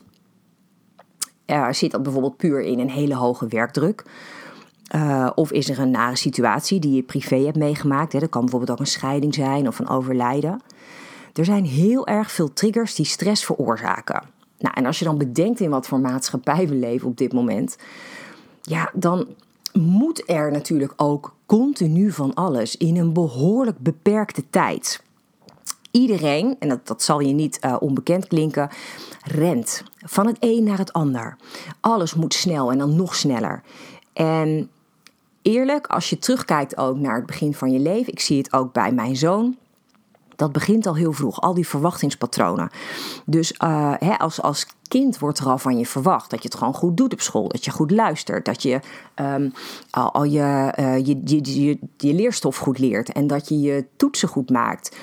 Zit 1.72 1.91
dat 1.91 2.03
bijvoorbeeld 2.03 2.38
puur 2.38 2.62
in 2.62 2.79
een 2.79 2.89
hele 2.89 3.15
hoge 3.15 3.48
werkdruk? 3.48 4.03
Uh, 4.96 5.29
of 5.36 5.51
is 5.51 5.70
er 5.70 5.79
een 5.79 5.91
nare 5.91 6.15
situatie 6.15 6.79
die 6.79 6.96
je 6.96 7.03
privé 7.03 7.36
hebt 7.36 7.58
meegemaakt? 7.58 8.13
Hè? 8.13 8.20
Dat 8.20 8.29
kan 8.29 8.41
bijvoorbeeld 8.41 8.72
ook 8.72 8.79
een 8.79 8.91
scheiding 8.91 9.34
zijn 9.34 9.68
of 9.68 9.79
een 9.79 9.89
overlijden. 9.89 10.62
Er 11.34 11.46
zijn 11.46 11.65
heel 11.65 12.08
erg 12.08 12.32
veel 12.32 12.53
triggers 12.53 12.96
die 12.96 13.06
stress 13.06 13.46
veroorzaken. 13.46 14.22
Nou, 14.60 14.74
en 14.75 14.86
als 14.86 15.00
je 15.00 15.06
dan 15.06 15.18
bedenkt 15.18 15.60
in 15.60 15.70
wat 15.70 15.88
voor 15.88 16.00
maatschappij 16.00 16.68
we 16.68 16.75
leven 16.75 17.08
op 17.08 17.18
dit 17.18 17.34
moment, 17.34 17.77
ja, 18.62 18.91
dan 18.94 19.27
moet 19.74 20.29
er 20.29 20.51
natuurlijk 20.51 20.94
ook 20.96 21.34
continu 21.46 22.12
van 22.12 22.34
alles 22.34 22.77
in 22.77 22.98
een 22.98 23.13
behoorlijk 23.13 23.79
beperkte 23.79 24.44
tijd. 24.50 25.03
Iedereen, 25.91 26.55
en 26.60 26.69
dat, 26.69 26.88
dat 26.88 27.03
zal 27.03 27.19
je 27.19 27.34
niet 27.34 27.60
uh, 27.65 27.75
onbekend 27.79 28.27
klinken, 28.27 28.69
rent 29.24 29.84
van 29.98 30.27
het 30.27 30.38
een 30.39 30.63
naar 30.63 30.77
het 30.77 30.93
ander. 30.93 31.38
Alles 31.79 32.13
moet 32.13 32.34
snel 32.34 32.72
en 32.72 32.77
dan 32.77 32.96
nog 32.96 33.15
sneller. 33.15 33.63
En 34.13 34.69
eerlijk, 35.41 35.88
als 35.88 36.10
je 36.10 36.17
terugkijkt 36.17 36.77
ook 36.77 36.98
naar 36.98 37.15
het 37.15 37.25
begin 37.25 37.53
van 37.53 37.72
je 37.72 37.79
leven, 37.79 38.13
ik 38.13 38.19
zie 38.19 38.38
het 38.38 38.53
ook 38.53 38.74
bij 38.74 38.91
mijn 38.91 39.15
zoon. 39.15 39.58
Dat 40.36 40.51
begint 40.51 40.88
al 40.88 40.96
heel 40.96 41.13
vroeg, 41.13 41.41
al 41.41 41.53
die 41.53 41.67
verwachtingspatronen. 41.67 42.69
Dus 43.25 43.53
uh, 43.63 43.93
hè, 43.98 44.17
als, 44.17 44.41
als 44.41 44.67
kind 44.88 45.19
wordt 45.19 45.39
er 45.39 45.46
al 45.46 45.58
van 45.58 45.77
je 45.77 45.86
verwacht 45.86 46.29
dat 46.29 46.41
je 46.41 46.48
het 46.48 46.58
gewoon 46.58 46.74
goed 46.74 46.98
doet 46.98 47.13
op 47.13 47.22
school. 47.22 47.48
Dat 47.48 47.65
je 47.65 47.72
goed 47.72 47.91
luistert. 47.91 48.46
Dat 48.46 48.62
je 48.62 48.79
um, 49.15 49.53
al, 49.89 50.24
je, 50.24 50.74
uh, 50.79 50.98
je, 50.98 51.22
je, 51.24 51.63
je, 51.63 51.79
je, 51.98 52.13
leerstof 52.13 52.58
goed 52.58 52.79
leert. 52.79 53.12
En 53.12 53.27
dat 53.27 53.50
je 53.50 53.60
je 53.60 53.86
toetsen 53.96 54.27
goed 54.27 54.50
maakt. 54.50 54.98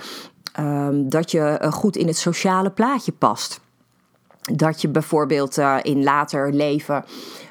Um, 0.59 1.09
dat 1.09 1.31
je 1.31 1.59
uh, 1.63 1.73
goed 1.73 1.97
in 1.97 2.07
het 2.07 2.17
sociale 2.17 2.71
plaatje 2.71 3.13
past. 3.13 3.61
Dat 4.53 4.81
je 4.81 4.89
bijvoorbeeld 4.89 5.59
in 5.83 6.03
later 6.03 6.53
leven. 6.53 7.05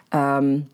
Um, 0.09 0.69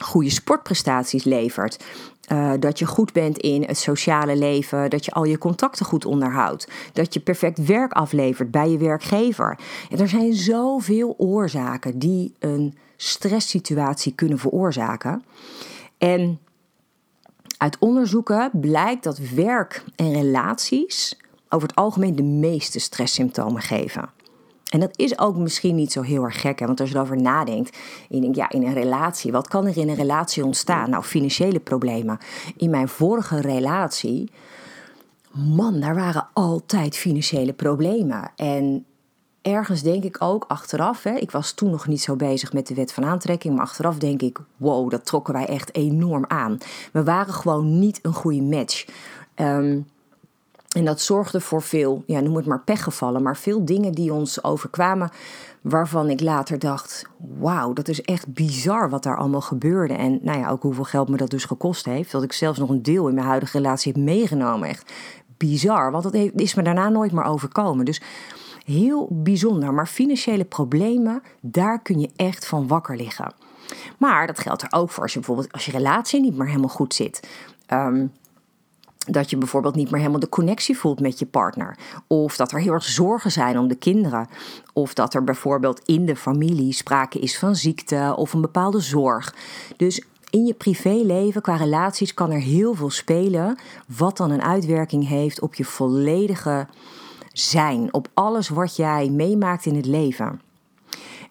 goede 0.00 0.30
sportprestaties 0.30 1.24
levert. 1.24 1.84
Uh, 2.32 2.52
dat 2.60 2.78
je 2.78 2.86
goed 2.86 3.12
bent 3.12 3.38
in 3.38 3.62
het 3.62 3.78
sociale 3.78 4.36
leven, 4.36 4.90
dat 4.90 5.04
je 5.04 5.10
al 5.10 5.24
je 5.24 5.38
contacten 5.38 5.86
goed 5.86 6.04
onderhoudt, 6.04 6.68
dat 6.92 7.14
je 7.14 7.20
perfect 7.20 7.66
werk 7.66 7.92
aflevert 7.92 8.50
bij 8.50 8.70
je 8.70 8.78
werkgever. 8.78 9.58
En 9.90 9.98
er 9.98 10.08
zijn 10.08 10.34
zoveel 10.34 11.14
oorzaken 11.18 11.98
die 11.98 12.34
een 12.38 12.76
stresssituatie 12.96 14.14
kunnen 14.14 14.38
veroorzaken. 14.38 15.24
En 15.98 16.38
uit 17.58 17.76
onderzoeken 17.78 18.50
blijkt 18.52 19.04
dat 19.04 19.18
werk 19.18 19.84
en 19.96 20.12
relaties 20.12 21.16
over 21.48 21.68
het 21.68 21.76
algemeen 21.76 22.16
de 22.16 22.22
meeste 22.22 22.78
stresssymptomen 22.78 23.62
geven. 23.62 24.10
En 24.68 24.80
dat 24.80 24.98
is 24.98 25.18
ook 25.18 25.36
misschien 25.36 25.74
niet 25.74 25.92
zo 25.92 26.02
heel 26.02 26.24
erg 26.24 26.40
gek, 26.40 26.58
hè? 26.58 26.66
want 26.66 26.80
als 26.80 26.90
je 26.90 26.96
erover 26.96 27.22
nadenkt, 27.22 27.76
je 28.08 28.20
denkt, 28.20 28.36
ja, 28.36 28.50
in 28.50 28.66
een 28.66 28.74
relatie, 28.74 29.32
wat 29.32 29.48
kan 29.48 29.66
er 29.66 29.76
in 29.76 29.88
een 29.88 29.94
relatie 29.94 30.44
ontstaan? 30.44 30.90
Nou, 30.90 31.02
financiële 31.02 31.60
problemen. 31.60 32.18
In 32.56 32.70
mijn 32.70 32.88
vorige 32.88 33.40
relatie, 33.40 34.30
man, 35.32 35.80
daar 35.80 35.94
waren 35.94 36.28
altijd 36.32 36.96
financiële 36.96 37.52
problemen. 37.52 38.30
En 38.36 38.84
ergens 39.42 39.82
denk 39.82 40.04
ik 40.04 40.16
ook 40.18 40.44
achteraf, 40.48 41.02
hè, 41.02 41.14
ik 41.14 41.30
was 41.30 41.52
toen 41.52 41.70
nog 41.70 41.86
niet 41.86 42.02
zo 42.02 42.16
bezig 42.16 42.52
met 42.52 42.66
de 42.66 42.74
wet 42.74 42.92
van 42.92 43.04
aantrekking, 43.04 43.54
maar 43.54 43.64
achteraf 43.64 43.98
denk 43.98 44.22
ik, 44.22 44.38
wow, 44.56 44.90
dat 44.90 45.06
trokken 45.06 45.34
wij 45.34 45.46
echt 45.46 45.74
enorm 45.74 46.24
aan. 46.26 46.58
We 46.92 47.04
waren 47.04 47.34
gewoon 47.34 47.78
niet 47.78 47.98
een 48.02 48.14
goede 48.14 48.42
match. 48.42 48.86
Um, 49.36 49.86
en 50.68 50.84
dat 50.84 51.00
zorgde 51.00 51.40
voor 51.40 51.62
veel, 51.62 52.02
ja, 52.06 52.20
noem 52.20 52.36
het 52.36 52.46
maar 52.46 52.60
pechgevallen, 52.60 53.22
maar 53.22 53.36
veel 53.36 53.64
dingen 53.64 53.92
die 53.92 54.12
ons 54.12 54.44
overkwamen, 54.44 55.10
waarvan 55.60 56.10
ik 56.10 56.20
later 56.20 56.58
dacht: 56.58 57.06
wauw, 57.38 57.72
dat 57.72 57.88
is 57.88 58.02
echt 58.02 58.32
bizar 58.32 58.90
wat 58.90 59.02
daar 59.02 59.16
allemaal 59.16 59.40
gebeurde. 59.40 59.94
En 59.94 60.18
nou 60.22 60.38
ja, 60.38 60.50
ook 60.50 60.62
hoeveel 60.62 60.84
geld 60.84 61.08
me 61.08 61.16
dat 61.16 61.30
dus 61.30 61.44
gekost 61.44 61.84
heeft. 61.84 62.10
Dat 62.10 62.22
ik 62.22 62.32
zelfs 62.32 62.58
nog 62.58 62.68
een 62.68 62.82
deel 62.82 63.08
in 63.08 63.14
mijn 63.14 63.26
huidige 63.26 63.56
relatie 63.56 63.92
heb 63.92 64.02
meegenomen. 64.02 64.68
Echt 64.68 64.92
bizar, 65.36 65.90
want 65.90 66.02
dat 66.02 66.14
is 66.14 66.54
me 66.54 66.62
daarna 66.62 66.88
nooit 66.88 67.12
meer 67.12 67.24
overkomen. 67.24 67.84
Dus 67.84 68.00
heel 68.64 69.08
bijzonder. 69.10 69.74
Maar 69.74 69.86
financiële 69.86 70.44
problemen, 70.44 71.22
daar 71.40 71.82
kun 71.82 72.00
je 72.00 72.10
echt 72.16 72.46
van 72.46 72.66
wakker 72.66 72.96
liggen. 72.96 73.32
Maar 73.98 74.26
dat 74.26 74.38
geldt 74.38 74.62
er 74.62 74.72
ook 74.72 74.90
voor 74.90 75.02
als 75.02 75.12
je 75.12 75.18
bijvoorbeeld 75.18 75.52
als 75.52 75.64
je 75.64 75.70
relatie 75.70 76.20
niet 76.20 76.36
meer 76.36 76.46
helemaal 76.46 76.68
goed 76.68 76.94
zit. 76.94 77.28
Um, 77.72 78.12
dat 79.10 79.30
je 79.30 79.36
bijvoorbeeld 79.36 79.74
niet 79.74 79.90
meer 79.90 80.00
helemaal 80.00 80.20
de 80.20 80.28
connectie 80.28 80.78
voelt 80.78 81.00
met 81.00 81.18
je 81.18 81.26
partner. 81.26 81.78
Of 82.06 82.36
dat 82.36 82.52
er 82.52 82.60
heel 82.60 82.72
erg 82.72 82.84
zorgen 82.84 83.30
zijn 83.30 83.58
om 83.58 83.68
de 83.68 83.74
kinderen. 83.74 84.28
Of 84.72 84.94
dat 84.94 85.14
er 85.14 85.24
bijvoorbeeld 85.24 85.80
in 85.84 86.06
de 86.06 86.16
familie 86.16 86.72
sprake 86.72 87.18
is 87.18 87.38
van 87.38 87.56
ziekte 87.56 88.14
of 88.16 88.32
een 88.32 88.40
bepaalde 88.40 88.80
zorg. 88.80 89.34
Dus 89.76 90.04
in 90.30 90.46
je 90.46 90.54
privéleven 90.54 91.42
qua 91.42 91.56
relaties 91.56 92.14
kan 92.14 92.30
er 92.30 92.40
heel 92.40 92.74
veel 92.74 92.90
spelen. 92.90 93.58
Wat 93.96 94.16
dan 94.16 94.30
een 94.30 94.42
uitwerking 94.42 95.08
heeft 95.08 95.40
op 95.40 95.54
je 95.54 95.64
volledige 95.64 96.66
zijn. 97.32 97.94
Op 97.94 98.08
alles 98.14 98.48
wat 98.48 98.76
jij 98.76 99.10
meemaakt 99.10 99.66
in 99.66 99.76
het 99.76 99.86
leven. 99.86 100.40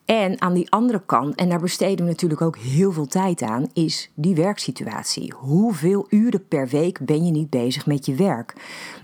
En 0.08 0.42
aan 0.42 0.54
die 0.54 0.72
andere 0.72 1.02
kant, 1.06 1.36
en 1.36 1.50
daar 1.50 1.60
besteden 1.60 2.06
we 2.06 2.12
natuurlijk 2.12 2.42
ook 2.42 2.58
heel 2.58 2.92
veel 2.92 3.08
tijd 3.08 3.42
aan, 3.42 3.70
is 3.74 4.12
die 4.14 4.36
werksituatie. 4.36 5.34
Hoeveel 5.38 6.06
uren 6.10 6.48
per 6.48 6.68
week 6.68 7.06
ben 7.06 7.26
je 7.26 7.32
niet 7.32 7.50
bezig 7.50 7.86
met 7.86 8.06
je 8.06 8.16
werk? 8.16 8.54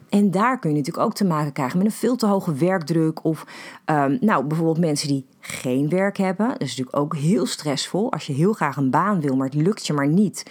En 0.10 0.32
daar 0.32 0.60
kun 0.60 0.70
je 0.70 0.76
natuurlijk 0.76 1.06
ook 1.06 1.14
te 1.14 1.26
maken 1.26 1.54
krijgen 1.54 1.78
met 1.78 1.88
een 1.88 1.94
veel 1.94 2.16
te 2.16 2.26
hoge 2.26 2.54
werkdruk. 2.54 3.24
Of 3.24 3.46
um, 3.86 4.18
nou, 4.22 4.46
bijvoorbeeld 4.46 4.80
mensen 4.80 5.08
die 5.08 5.26
geen 5.40 5.90
werk 5.90 6.18
hebben. 6.18 6.48
Dat 6.48 6.62
is 6.62 6.70
natuurlijk 6.70 6.98
ook 6.98 7.16
heel 7.16 7.46
stressvol. 7.46 8.12
Als 8.12 8.26
je 8.28 8.34
heel 8.34 8.54
graag 8.54 8.78
een 8.78 8.90
baan 8.90 9.22
wil, 9.22 9.36
maar 9.36 9.48
het 9.48 9.56
lukt 9.56 9.88
je 9.88 9.94
maar 9.94 10.08
niet 10.08 10.46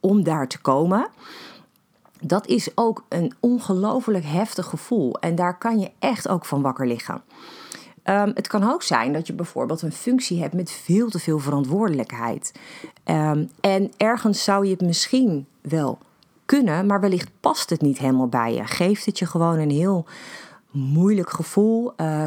om 0.00 0.22
daar 0.22 0.48
te 0.48 0.60
komen. 0.60 1.08
Dat 2.20 2.46
is 2.46 2.70
ook 2.74 3.04
een 3.08 3.32
ongelooflijk 3.40 4.24
heftig 4.24 4.66
gevoel. 4.66 5.18
En 5.18 5.34
daar 5.34 5.58
kan 5.58 5.78
je 5.78 5.90
echt 5.98 6.28
ook 6.28 6.44
van 6.44 6.62
wakker 6.62 6.86
liggen. 6.86 7.22
Um, 8.10 8.30
het 8.34 8.46
kan 8.46 8.70
ook 8.70 8.82
zijn 8.82 9.12
dat 9.12 9.26
je 9.26 9.32
bijvoorbeeld 9.32 9.82
een 9.82 9.92
functie 9.92 10.40
hebt 10.40 10.54
met 10.54 10.70
veel 10.70 11.08
te 11.08 11.18
veel 11.18 11.38
verantwoordelijkheid. 11.38 12.52
Um, 13.04 13.50
en 13.60 13.92
ergens 13.96 14.44
zou 14.44 14.64
je 14.64 14.70
het 14.70 14.80
misschien 14.80 15.46
wel 15.60 15.98
kunnen, 16.44 16.86
maar 16.86 17.00
wellicht 17.00 17.30
past 17.40 17.70
het 17.70 17.80
niet 17.80 17.98
helemaal 17.98 18.28
bij 18.28 18.54
je. 18.54 18.64
Geeft 18.64 19.06
het 19.06 19.18
je 19.18 19.26
gewoon 19.26 19.58
een 19.58 19.70
heel 19.70 20.04
moeilijk 20.70 21.30
gevoel? 21.30 21.92
Uh, 21.96 22.24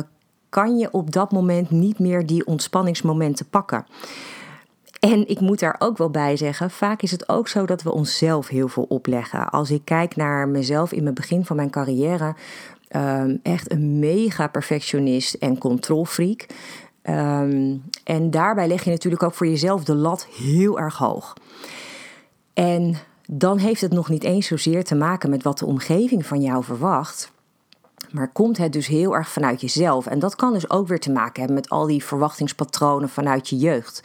kan 0.50 0.78
je 0.78 0.92
op 0.92 1.12
dat 1.12 1.32
moment 1.32 1.70
niet 1.70 2.00
meer 2.00 2.26
die 2.26 2.46
ontspanningsmomenten 2.46 3.50
pakken? 3.50 3.86
En 5.00 5.28
ik 5.28 5.40
moet 5.40 5.60
daar 5.60 5.76
ook 5.80 5.98
wel 5.98 6.10
bij 6.10 6.38
zeggen, 6.38 6.72
vaak 6.72 7.02
is 7.02 7.12
het 7.12 7.30
ook 7.30 7.48
zo 7.48 7.66
dat 7.66 7.82
we 7.82 7.92
onszelf 7.92 8.48
heel 8.48 8.68
veel 8.68 8.86
opleggen. 8.90 9.50
Als 9.50 9.72
ik 9.72 9.82
kijk 9.86 10.16
naar 10.16 10.48
mezelf 10.48 10.92
in 10.92 11.06
het 11.06 11.16
begin 11.16 11.46
van 11.46 11.56
mijn 11.56 11.70
carrière, 11.70 12.36
um, 12.96 13.40
echt 13.44 13.72
een 13.72 14.00
mega 14.00 14.48
perfectionist 14.48 15.34
en 15.34 15.58
controlfreak. 15.58 16.46
Um, 17.04 17.84
en 18.04 18.32
daarbij 18.32 18.68
leg 18.68 18.84
je 18.84 18.90
natuurlijk 18.90 19.24
ook 19.24 19.34
voor 19.34 19.48
jezelf 19.48 19.84
de 19.84 19.96
lat 19.96 20.26
heel 20.26 20.80
erg 20.80 20.98
hoog. 20.98 21.34
En 22.54 22.96
dan 23.28 23.58
heeft 23.58 23.82
het 23.82 23.92
nog 23.92 24.10
niet 24.10 24.24
eens 24.24 24.48
zozeer 24.48 24.84
te 24.84 24.96
maken 24.96 25.30
met 25.30 25.44
wat 25.44 25.58
de 25.60 25.66
omgeving 25.66 26.26
van 26.26 26.42
jou 26.42 26.64
verwacht. 26.64 27.32
Maar 28.12 28.32
komt 28.32 28.58
het 28.58 28.74
dus 28.74 28.88
heel 28.88 29.16
erg 29.16 29.30
vanuit 29.30 29.62
jezelf. 29.62 30.08
En 30.08 30.20
dat 30.20 30.36
kan 30.36 30.54
dus 30.54 30.70
ook 30.70 30.88
weer 30.88 31.00
te 31.00 31.12
maken 31.12 31.40
hebben 31.40 31.56
met 31.56 31.70
al 31.70 31.86
die 31.86 32.04
verwachtingspatronen 32.04 33.10
vanuit 33.10 33.50
je 33.50 33.58
jeugd. 33.58 34.02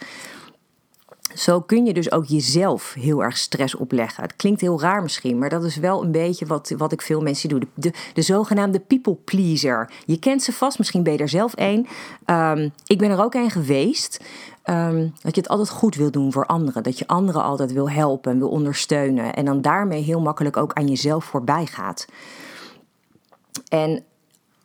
Zo 1.39 1.61
kun 1.61 1.85
je 1.85 1.93
dus 1.93 2.11
ook 2.11 2.25
jezelf 2.25 2.93
heel 2.93 3.23
erg 3.23 3.37
stress 3.37 3.75
opleggen. 3.75 4.23
Het 4.23 4.35
klinkt 4.35 4.61
heel 4.61 4.81
raar 4.81 5.01
misschien, 5.01 5.37
maar 5.37 5.49
dat 5.49 5.63
is 5.63 5.75
wel 5.75 6.03
een 6.03 6.11
beetje 6.11 6.45
wat, 6.45 6.73
wat 6.77 6.91
ik 6.91 7.01
veel 7.01 7.21
mensen 7.21 7.49
doe. 7.49 7.59
De, 7.73 7.91
de, 8.13 8.21
zogenaamde 8.21 8.79
people 8.79 9.15
pleaser. 9.15 9.91
Je 10.05 10.19
kent 10.19 10.43
ze 10.43 10.53
vast, 10.53 10.77
misschien 10.77 11.03
ben 11.03 11.13
je 11.13 11.19
er 11.19 11.29
zelf 11.29 11.53
een. 11.55 11.87
Um, 12.25 12.71
ik 12.85 12.97
ben 12.97 13.11
er 13.11 13.23
ook 13.23 13.33
een 13.33 13.49
geweest. 13.51 14.23
Um, 14.65 15.13
dat 15.21 15.35
je 15.35 15.41
het 15.41 15.49
altijd 15.49 15.69
goed 15.69 15.95
wil 15.95 16.11
doen 16.11 16.31
voor 16.31 16.45
anderen. 16.45 16.83
Dat 16.83 16.99
je 16.99 17.07
anderen 17.07 17.43
altijd 17.43 17.73
wil 17.73 17.89
helpen 17.89 18.31
en 18.31 18.39
wil 18.39 18.49
ondersteunen. 18.49 19.33
En 19.33 19.45
dan 19.45 19.61
daarmee 19.61 20.01
heel 20.01 20.21
makkelijk 20.21 20.57
ook 20.57 20.73
aan 20.73 20.87
jezelf 20.87 21.25
voorbij 21.25 21.65
gaat. 21.65 22.05
En 23.67 24.03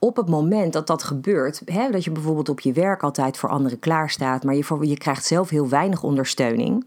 op 0.05 0.17
het 0.17 0.29
moment 0.29 0.73
dat 0.73 0.87
dat 0.87 1.03
gebeurt, 1.03 1.63
hè, 1.65 1.91
dat 1.91 2.05
je 2.05 2.11
bijvoorbeeld 2.11 2.49
op 2.49 2.61
je 2.61 2.73
werk 2.73 3.03
altijd 3.03 3.37
voor 3.37 3.49
anderen 3.49 3.79
klaarstaat, 3.79 4.45
maar 4.45 4.55
je, 4.55 4.65
voor, 4.65 4.87
je 4.87 4.99
krijgt 4.99 5.25
zelf 5.25 5.49
heel 5.49 5.69
weinig 5.69 6.03
ondersteuning, 6.03 6.87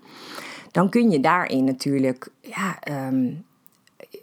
dan 0.71 0.89
kun 0.89 1.09
je 1.09 1.19
daarin 1.19 1.63
natuurlijk 1.63 2.29
ja, 2.41 2.79
um, 3.07 3.45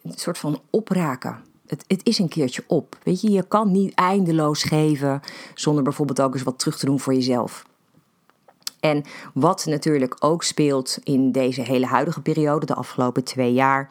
een 0.03 0.13
soort 0.15 0.39
van 0.39 0.61
opraken. 0.71 1.37
Het, 1.67 1.85
het, 1.87 2.07
is 2.07 2.19
een 2.19 2.29
keertje 2.29 2.65
op. 2.67 2.97
Weet 3.03 3.21
je, 3.21 3.31
je 3.31 3.43
kan 3.49 3.71
niet 3.71 3.95
eindeloos 3.95 4.63
geven 4.63 5.21
zonder 5.55 5.83
bijvoorbeeld 5.83 6.21
ook 6.21 6.35
eens 6.35 6.43
wat 6.43 6.59
terug 6.59 6.79
te 6.79 6.87
doen 6.87 7.01
voor 7.01 7.15
jezelf. 7.15 7.67
En 8.81 9.05
wat 9.35 9.67
natuurlijk 9.67 10.17
ook 10.19 10.43
speelt 10.43 10.99
in 11.03 11.33
deze 11.33 11.61
hele 11.61 11.87
huidige 11.87 12.21
periode, 12.21 12.67
de 12.67 12.75
afgelopen 12.75 13.25
twee 13.25 13.53
jaar, 13.53 13.89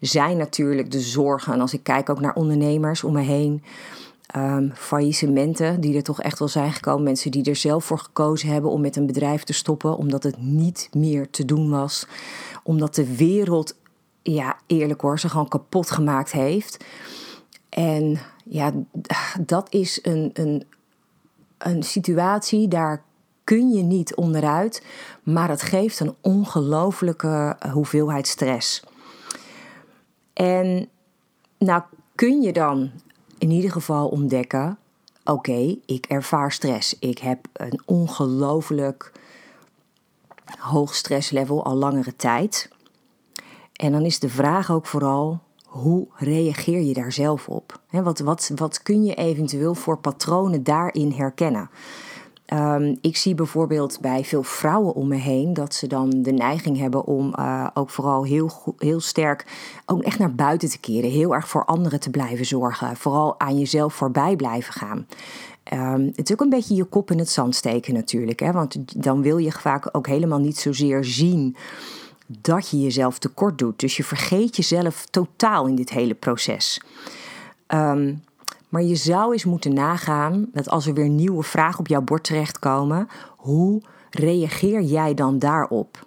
zijn 0.00 0.36
natuurlijk 0.36 0.90
de 0.90 1.00
zorgen. 1.00 1.52
En 1.52 1.60
als 1.60 1.74
ik 1.74 1.82
kijk 1.82 2.10
ook 2.10 2.20
naar 2.20 2.34
ondernemers 2.34 3.04
om 3.04 3.12
me 3.12 3.20
heen, 3.20 3.62
Um, 4.36 4.72
faillissementen 4.74 5.80
die 5.80 5.96
er 5.96 6.02
toch 6.02 6.22
echt 6.22 6.38
wel 6.38 6.48
zijn 6.48 6.72
gekomen. 6.72 7.02
Mensen 7.02 7.30
die 7.30 7.44
er 7.44 7.56
zelf 7.56 7.84
voor 7.84 7.98
gekozen 7.98 8.48
hebben 8.48 8.70
om 8.70 8.80
met 8.80 8.96
een 8.96 9.06
bedrijf 9.06 9.44
te 9.44 9.52
stoppen, 9.52 9.96
omdat 9.96 10.22
het 10.22 10.36
niet 10.38 10.88
meer 10.92 11.30
te 11.30 11.44
doen 11.44 11.70
was. 11.70 12.06
Omdat 12.62 12.94
de 12.94 13.16
wereld, 13.16 13.76
ja 14.22 14.56
eerlijk 14.66 15.00
hoor, 15.00 15.18
ze 15.18 15.28
gewoon 15.28 15.48
kapot 15.48 15.90
gemaakt 15.90 16.32
heeft. 16.32 16.84
En 17.68 18.18
ja, 18.44 18.72
dat 19.40 19.66
is 19.70 19.98
een, 20.02 20.30
een, 20.32 20.64
een 21.58 21.82
situatie, 21.82 22.68
daar 22.68 23.02
kun 23.44 23.70
je 23.70 23.82
niet 23.82 24.14
onderuit, 24.14 24.84
maar 25.22 25.48
het 25.48 25.62
geeft 25.62 26.00
een 26.00 26.14
ongelofelijke 26.20 27.56
hoeveelheid 27.72 28.26
stress. 28.26 28.82
En 30.32 30.88
nou 31.58 31.82
kun 32.14 32.42
je 32.42 32.52
dan 32.52 32.90
in 33.42 33.50
ieder 33.50 33.70
geval 33.70 34.08
ontdekken: 34.08 34.78
oké, 35.24 35.76
ik 35.86 36.06
ervaar 36.06 36.52
stress. 36.52 36.98
Ik 36.98 37.18
heb 37.18 37.46
een 37.52 37.80
ongelooflijk 37.84 39.12
hoog 40.58 40.94
stresslevel 40.94 41.64
al 41.64 41.74
langere 41.74 42.16
tijd. 42.16 42.68
En 43.72 43.92
dan 43.92 44.04
is 44.04 44.18
de 44.18 44.28
vraag 44.28 44.70
ook 44.70 44.86
vooral: 44.86 45.40
hoe 45.64 46.06
reageer 46.16 46.80
je 46.80 46.94
daar 46.94 47.12
zelf 47.12 47.48
op? 47.48 47.80
wat, 47.90 48.18
wat, 48.18 48.50
wat 48.54 48.82
kun 48.82 49.04
je 49.04 49.14
eventueel 49.14 49.74
voor 49.74 49.98
patronen 49.98 50.62
daarin 50.62 51.10
herkennen? 51.10 51.70
Um, 52.52 52.98
ik 53.00 53.16
zie 53.16 53.34
bijvoorbeeld 53.34 53.98
bij 54.00 54.24
veel 54.24 54.42
vrouwen 54.42 54.94
om 54.94 55.08
me 55.08 55.16
heen 55.16 55.54
dat 55.54 55.74
ze 55.74 55.86
dan 55.86 56.10
de 56.10 56.32
neiging 56.32 56.78
hebben 56.78 57.04
om 57.04 57.34
uh, 57.38 57.66
ook 57.74 57.90
vooral 57.90 58.24
heel, 58.24 58.74
heel 58.78 59.00
sterk 59.00 59.46
ook 59.86 60.02
echt 60.02 60.18
naar 60.18 60.34
buiten 60.34 60.68
te 60.68 60.78
keren. 60.78 61.10
Heel 61.10 61.34
erg 61.34 61.48
voor 61.48 61.64
anderen 61.64 62.00
te 62.00 62.10
blijven 62.10 62.44
zorgen. 62.44 62.96
Vooral 62.96 63.40
aan 63.40 63.58
jezelf 63.58 63.94
voorbij 63.94 64.36
blijven 64.36 64.72
gaan. 64.72 65.06
Um, 65.72 66.12
het 66.14 66.28
is 66.28 66.32
ook 66.32 66.40
een 66.40 66.48
beetje 66.48 66.74
je 66.74 66.84
kop 66.84 67.10
in 67.10 67.18
het 67.18 67.30
zand 67.30 67.54
steken 67.54 67.94
natuurlijk. 67.94 68.40
Hè? 68.40 68.52
Want 68.52 69.02
dan 69.04 69.22
wil 69.22 69.38
je 69.38 69.52
vaak 69.52 69.88
ook 69.92 70.06
helemaal 70.06 70.40
niet 70.40 70.58
zozeer 70.58 71.04
zien 71.04 71.56
dat 72.26 72.68
je 72.68 72.80
jezelf 72.80 73.18
tekort 73.18 73.58
doet. 73.58 73.80
Dus 73.80 73.96
je 73.96 74.04
vergeet 74.04 74.56
jezelf 74.56 75.06
totaal 75.06 75.66
in 75.66 75.74
dit 75.74 75.90
hele 75.90 76.14
proces. 76.14 76.80
Um, 77.68 78.22
maar 78.72 78.82
je 78.82 78.94
zou 78.94 79.32
eens 79.32 79.44
moeten 79.44 79.74
nagaan 79.74 80.46
dat 80.52 80.68
als 80.68 80.86
er 80.86 80.94
weer 80.94 81.08
nieuwe 81.08 81.42
vragen 81.42 81.78
op 81.78 81.86
jouw 81.86 82.00
bord 82.00 82.24
terechtkomen, 82.24 83.08
hoe 83.36 83.82
reageer 84.10 84.80
jij 84.80 85.14
dan 85.14 85.38
daarop? 85.38 86.06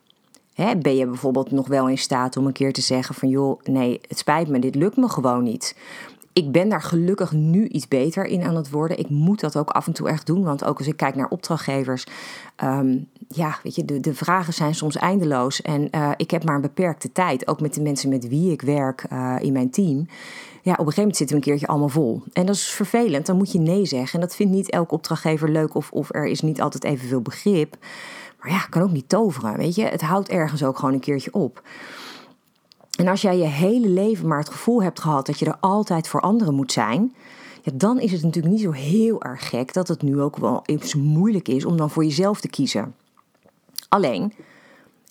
ben 0.56 0.96
je 0.96 1.06
bijvoorbeeld 1.06 1.52
nog 1.52 1.68
wel 1.68 1.90
in 1.90 1.98
staat 1.98 2.38
om 2.38 2.46
een 2.46 2.54
keer 2.54 2.74
te 2.74 2.82
zeggen 2.82 3.16
van 3.16 3.30
joh, 3.30 3.62
nee, 3.64 4.02
het 4.08 4.18
spijt 4.18 4.48
me, 4.48 4.60
dit 4.60 4.76
lukt 4.76 4.98
me 4.98 5.10
gewoon 5.10 5.44
niet. 5.44 5.76
Ik 6.36 6.52
ben 6.52 6.70
daar 6.70 6.82
gelukkig 6.82 7.32
nu 7.32 7.68
iets 7.68 7.88
beter 7.88 8.26
in 8.26 8.44
aan 8.44 8.56
het 8.56 8.70
worden. 8.70 9.00
Ik 9.00 9.10
moet 9.10 9.40
dat 9.40 9.58
ook 9.58 9.70
af 9.70 9.88
en 9.88 9.94
toe 9.94 10.10
echt 10.10 10.26
doen, 10.26 10.44
want 10.44 10.64
ook 10.64 10.78
als 10.78 10.88
ik 10.88 10.98
kijk 10.98 11.16
naar 11.16 11.28
opdrachtgevers, 11.28 12.06
um, 12.64 13.08
ja, 13.28 13.60
weet 13.64 13.76
je, 13.76 13.86
de, 13.86 14.00
de 14.00 14.14
vragen 14.14 14.54
zijn 14.54 14.76
soms 14.76 14.96
eindeloos 14.96 15.62
en 15.62 15.88
uh, 15.92 16.12
ik 16.18 16.32
heb 16.32 16.44
maar 16.44 16.56
een 16.56 16.62
beperkte 16.62 17.12
tijd, 17.12 17.48
ook 17.48 17.62
met 17.62 17.74
de 17.74 17.82
mensen 17.82 18.10
met 18.10 18.28
wie 18.28 18.52
ik 18.52 18.62
werk 18.62 19.06
uh, 19.12 19.36
in 19.40 19.54
mijn 19.54 19.70
team 19.70 20.08
ja, 20.66 20.72
op 20.72 20.80
een 20.80 20.86
gegeven 20.86 21.02
moment 21.02 21.18
zitten 21.18 21.36
we 21.36 21.42
een 21.42 21.50
keertje 21.50 21.68
allemaal 21.68 21.90
vol. 21.90 22.22
En 22.34 22.46
dat 22.46 22.56
is 22.56 22.68
vervelend, 22.68 23.26
dan 23.26 23.38
moet 23.38 23.52
je 23.52 23.60
nee 23.60 23.86
zeggen. 23.86 24.20
En 24.20 24.26
dat 24.26 24.36
vindt 24.36 24.54
niet 24.54 24.70
elke 24.70 24.94
opdrachtgever 24.94 25.50
leuk 25.50 25.76
of, 25.76 25.92
of 25.92 26.14
er 26.14 26.26
is 26.26 26.42
niet 26.42 26.62
altijd 26.62 26.84
evenveel 26.84 27.22
begrip. 27.22 27.78
Maar 28.40 28.52
ja, 28.52 28.60
kan 28.70 28.82
ook 28.82 28.92
niet 28.92 29.10
toveren, 29.10 29.58
weet 29.58 29.76
je. 29.76 29.84
Het 29.84 30.02
houdt 30.02 30.30
ergens 30.30 30.64
ook 30.64 30.80
gewoon 30.80 30.94
een 30.94 31.00
keertje 31.00 31.34
op. 31.34 31.62
En 32.96 33.08
als 33.08 33.22
jij 33.22 33.38
je 33.38 33.46
hele 33.46 33.88
leven 33.88 34.28
maar 34.28 34.40
het 34.40 34.50
gevoel 34.50 34.84
hebt 34.84 35.00
gehad 35.00 35.26
dat 35.26 35.40
je 35.40 35.46
er 35.46 35.58
altijd 35.60 36.08
voor 36.08 36.22
anderen 36.22 36.54
moet 36.54 36.72
zijn, 36.72 37.16
ja, 37.62 37.72
dan 37.76 38.00
is 38.00 38.12
het 38.12 38.24
natuurlijk 38.24 38.54
niet 38.54 38.64
zo 38.64 38.72
heel 38.72 39.24
erg 39.24 39.50
gek 39.50 39.74
dat 39.74 39.88
het 39.88 40.02
nu 40.02 40.22
ook 40.22 40.38
wel 40.38 40.62
eens 40.66 40.96
moeilijk 40.96 41.48
is 41.48 41.66
om 41.66 41.78
dan 41.78 41.90
voor 41.90 42.04
jezelf 42.04 42.42
te 42.42 42.48
kiezen. 42.48 42.96
Alleen, 43.90 44.34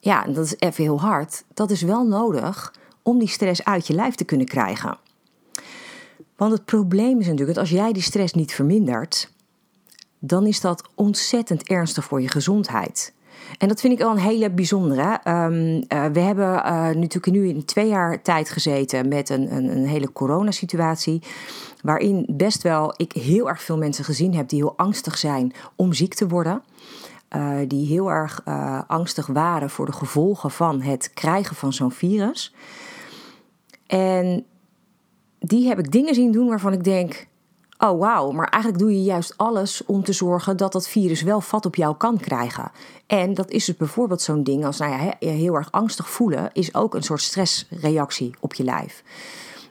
ja, 0.00 0.24
dat 0.24 0.44
is 0.44 0.56
even 0.58 0.84
heel 0.84 1.00
hard, 1.00 1.44
dat 1.54 1.70
is 1.70 1.82
wel 1.82 2.06
nodig 2.06 2.74
om 3.02 3.18
die 3.18 3.28
stress 3.28 3.64
uit 3.64 3.86
je 3.86 3.94
lijf 3.94 4.14
te 4.14 4.24
kunnen 4.24 4.46
krijgen. 4.46 4.98
Want 6.36 6.52
het 6.52 6.64
probleem 6.64 7.20
is 7.20 7.26
natuurlijk 7.26 7.54
dat 7.54 7.58
als 7.58 7.70
jij 7.70 7.92
die 7.92 8.02
stress 8.02 8.34
niet 8.34 8.52
vermindert, 8.52 9.32
dan 10.18 10.46
is 10.46 10.60
dat 10.60 10.88
ontzettend 10.94 11.62
ernstig 11.68 12.04
voor 12.04 12.20
je 12.20 12.28
gezondheid. 12.28 13.12
En 13.58 13.68
dat 13.68 13.80
vind 13.80 13.92
ik 13.92 13.98
wel 13.98 14.10
een 14.10 14.18
hele 14.18 14.50
bijzondere. 14.50 15.20
Um, 15.28 15.84
we 16.12 16.20
hebben 16.20 16.46
uh, 16.46 16.88
natuurlijk 16.88 17.30
nu 17.30 17.48
in 17.48 17.64
twee 17.64 17.88
jaar 17.88 18.22
tijd 18.22 18.50
gezeten 18.50 19.08
met 19.08 19.28
een, 19.28 19.54
een, 19.54 19.76
een 19.76 19.86
hele 19.86 20.12
coronasituatie. 20.12 21.22
Waarin 21.82 22.26
best 22.28 22.62
wel 22.62 22.94
ik 22.96 23.12
heel 23.12 23.48
erg 23.48 23.62
veel 23.62 23.78
mensen 23.78 24.04
gezien 24.04 24.34
heb 24.34 24.48
die 24.48 24.58
heel 24.58 24.76
angstig 24.76 25.18
zijn 25.18 25.52
om 25.76 25.92
ziek 25.92 26.14
te 26.14 26.28
worden. 26.28 26.62
Uh, 27.36 27.56
die 27.68 27.86
heel 27.86 28.10
erg 28.10 28.44
angstig 28.86 29.26
waren 29.26 29.70
voor 29.70 29.86
de 29.86 29.92
gevolgen 29.92 30.50
van 30.50 30.82
het 30.82 31.10
krijgen 31.14 31.56
van 31.56 31.72
zo'n 31.72 31.92
virus. 31.92 32.54
En 33.86 34.44
die 35.38 35.68
heb 35.68 35.78
ik 35.78 35.90
dingen 35.90 36.14
zien 36.14 36.32
doen 36.32 36.48
waarvan 36.48 36.72
ik 36.72 36.84
denk: 36.84 37.26
oh 37.78 37.98
wauw, 37.98 38.30
maar 38.30 38.48
eigenlijk 38.48 38.82
doe 38.82 38.92
je 38.92 39.02
juist 39.02 39.34
alles 39.36 39.84
om 39.86 40.04
te 40.04 40.12
zorgen 40.12 40.56
dat 40.56 40.72
dat 40.72 40.88
virus 40.88 41.22
wel 41.22 41.40
vat 41.40 41.66
op 41.66 41.74
jou 41.74 41.96
kan 41.96 42.18
krijgen. 42.18 42.70
En 43.06 43.34
dat 43.34 43.50
is 43.50 43.64
dus 43.64 43.76
bijvoorbeeld 43.76 44.22
zo'n 44.22 44.42
ding 44.42 44.64
als 44.64 44.78
nou 44.78 44.92
ja, 44.92 45.28
heel 45.28 45.54
erg 45.54 45.72
angstig 45.72 46.10
voelen, 46.10 46.50
is 46.52 46.74
ook 46.74 46.94
een 46.94 47.02
soort 47.02 47.20
stressreactie 47.20 48.34
op 48.40 48.54
je 48.54 48.64
lijf. 48.64 49.02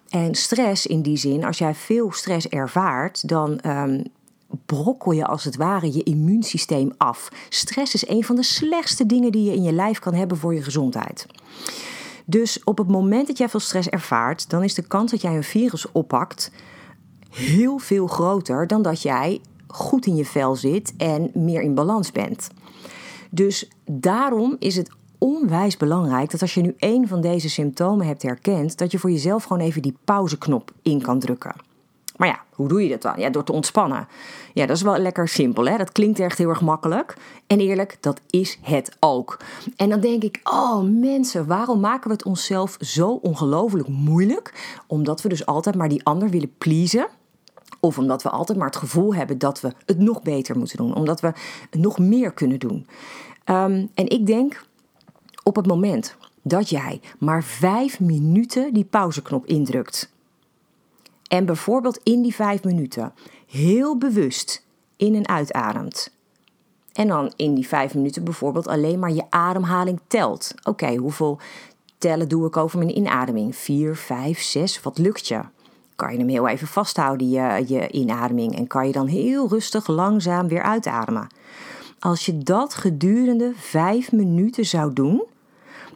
En 0.09 0.35
stress 0.35 0.85
in 0.85 1.01
die 1.01 1.17
zin, 1.17 1.45
als 1.45 1.57
jij 1.57 1.75
veel 1.75 2.11
stress 2.11 2.47
ervaart, 2.47 3.27
dan 3.27 3.59
um, 3.65 4.03
brokkel 4.65 5.11
je 5.11 5.25
als 5.25 5.43
het 5.43 5.55
ware 5.55 5.93
je 5.93 6.03
immuunsysteem 6.03 6.93
af. 6.97 7.29
Stress 7.49 7.93
is 7.93 8.07
een 8.07 8.23
van 8.23 8.35
de 8.35 8.43
slechtste 8.43 9.05
dingen 9.05 9.31
die 9.31 9.43
je 9.43 9.55
in 9.55 9.63
je 9.63 9.71
lijf 9.71 9.99
kan 9.99 10.13
hebben 10.13 10.37
voor 10.37 10.53
je 10.53 10.63
gezondheid. 10.63 11.25
Dus 12.25 12.63
op 12.63 12.77
het 12.77 12.87
moment 12.87 13.27
dat 13.27 13.37
jij 13.37 13.49
veel 13.49 13.59
stress 13.59 13.89
ervaart, 13.89 14.49
dan 14.49 14.63
is 14.63 14.73
de 14.73 14.87
kans 14.87 15.11
dat 15.11 15.21
jij 15.21 15.35
een 15.35 15.43
virus 15.43 15.91
oppakt 15.91 16.51
heel 17.33 17.77
veel 17.77 18.07
groter 18.07 18.67
dan 18.67 18.81
dat 18.81 19.01
jij 19.01 19.41
goed 19.67 20.05
in 20.05 20.15
je 20.15 20.25
vel 20.25 20.55
zit 20.55 20.93
en 20.97 21.31
meer 21.33 21.61
in 21.61 21.73
balans 21.73 22.11
bent. 22.11 22.49
Dus 23.29 23.69
daarom 23.85 24.55
is 24.59 24.75
het 24.75 24.89
onwijs 25.17 25.77
belangrijk 25.77 26.31
dat 26.31 26.41
als 26.41 26.53
je 26.53 26.61
nu 26.61 26.73
een 26.77 27.07
van 27.07 27.21
deze 27.21 27.49
symptomen 27.49 28.07
hebt 28.07 28.23
herkend, 28.23 28.77
dat 28.77 28.91
je 28.91 28.99
voor 28.99 29.11
jezelf 29.11 29.43
gewoon 29.43 29.63
even 29.63 29.81
die 29.81 29.97
pauzeknop 30.03 30.71
in 30.81 31.01
kan 31.01 31.19
drukken. 31.19 31.55
Maar 32.17 32.27
ja, 32.27 32.41
hoe 32.55 32.67
doe 32.67 32.83
je 32.83 32.89
dat 32.89 33.01
dan? 33.01 33.13
Ja, 33.17 33.29
door 33.29 33.43
te 33.43 33.51
ontspannen. 33.51 34.07
Ja, 34.53 34.65
dat 34.65 34.75
is 34.75 34.81
wel 34.81 34.97
lekker 34.97 35.27
simpel, 35.27 35.67
hè? 35.67 35.77
Dat 35.77 35.91
klinkt 35.91 36.19
echt 36.19 36.37
heel 36.37 36.49
erg 36.49 36.61
makkelijk. 36.61 37.17
En 37.47 37.59
eerlijk, 37.59 37.97
dat 37.99 38.21
is 38.29 38.59
het 38.61 38.97
ook. 38.99 39.39
En 39.75 39.89
dan 39.89 39.99
denk 39.99 40.23
ik, 40.23 40.39
oh 40.43 40.81
mensen, 40.81 41.47
waarom 41.47 41.79
maken 41.79 42.07
we 42.07 42.13
het 42.13 42.25
onszelf 42.25 42.77
zo 42.79 43.09
ongelooflijk 43.09 43.87
moeilijk? 43.87 44.77
Omdat 44.87 45.21
we 45.21 45.29
dus 45.29 45.45
altijd 45.45 45.75
maar 45.75 45.89
die 45.89 46.05
ander 46.05 46.29
willen 46.29 46.53
pleasen. 46.57 47.07
Of 47.83 47.97
omdat 47.97 48.23
we 48.23 48.29
altijd 48.29 48.57
maar 48.57 48.67
het 48.67 48.75
gevoel 48.75 49.15
hebben 49.15 49.37
dat 49.37 49.61
we 49.61 49.73
het 49.85 49.99
nog 49.99 50.21
beter 50.21 50.57
moeten 50.57 50.77
doen. 50.77 50.95
Omdat 50.95 51.21
we 51.21 51.33
nog 51.71 51.99
meer 51.99 52.31
kunnen 52.31 52.59
doen. 52.59 52.87
Um, 53.45 53.89
en 53.93 54.09
ik 54.09 54.25
denk, 54.25 54.65
op 55.43 55.55
het 55.55 55.67
moment 55.67 56.15
dat 56.41 56.69
jij 56.69 57.01
maar 57.19 57.43
vijf 57.43 57.99
minuten 57.99 58.73
die 58.73 58.85
pauzeknop 58.85 59.45
indrukt 59.45 60.11
en 61.27 61.45
bijvoorbeeld 61.45 61.99
in 62.03 62.21
die 62.21 62.35
vijf 62.35 62.63
minuten 62.63 63.13
heel 63.47 63.97
bewust 63.97 64.65
in 64.97 65.15
en 65.15 65.27
uitademt. 65.27 66.11
En 66.93 67.07
dan 67.07 67.33
in 67.35 67.53
die 67.53 67.67
vijf 67.67 67.95
minuten 67.95 68.23
bijvoorbeeld 68.23 68.67
alleen 68.67 68.99
maar 68.99 69.11
je 69.11 69.23
ademhaling 69.29 69.99
telt. 70.07 70.53
Oké, 70.63 70.95
hoeveel 70.95 71.39
tellen 71.97 72.29
doe 72.29 72.47
ik 72.47 72.57
over 72.57 72.77
mijn 72.77 72.97
inademing? 72.97 73.55
Vier, 73.55 73.95
vijf, 73.95 74.41
zes, 74.41 74.81
wat 74.81 74.97
lukt 74.97 75.27
je? 75.27 75.41
Kan 76.03 76.11
je 76.11 76.17
hem 76.17 76.29
heel 76.29 76.47
even 76.47 76.67
vasthouden, 76.67 77.29
je, 77.29 77.63
je 77.67 77.89
inademing, 77.89 78.55
en 78.55 78.67
kan 78.67 78.87
je 78.87 78.93
dan 78.93 79.07
heel 79.07 79.49
rustig 79.49 79.87
langzaam 79.87 80.47
weer 80.47 80.61
uitademen. 80.61 81.27
Als 81.99 82.25
je 82.25 82.37
dat 82.37 82.73
gedurende 82.73 83.51
vijf 83.55 84.11
minuten 84.11 84.65
zou 84.65 84.93
doen, 84.93 85.23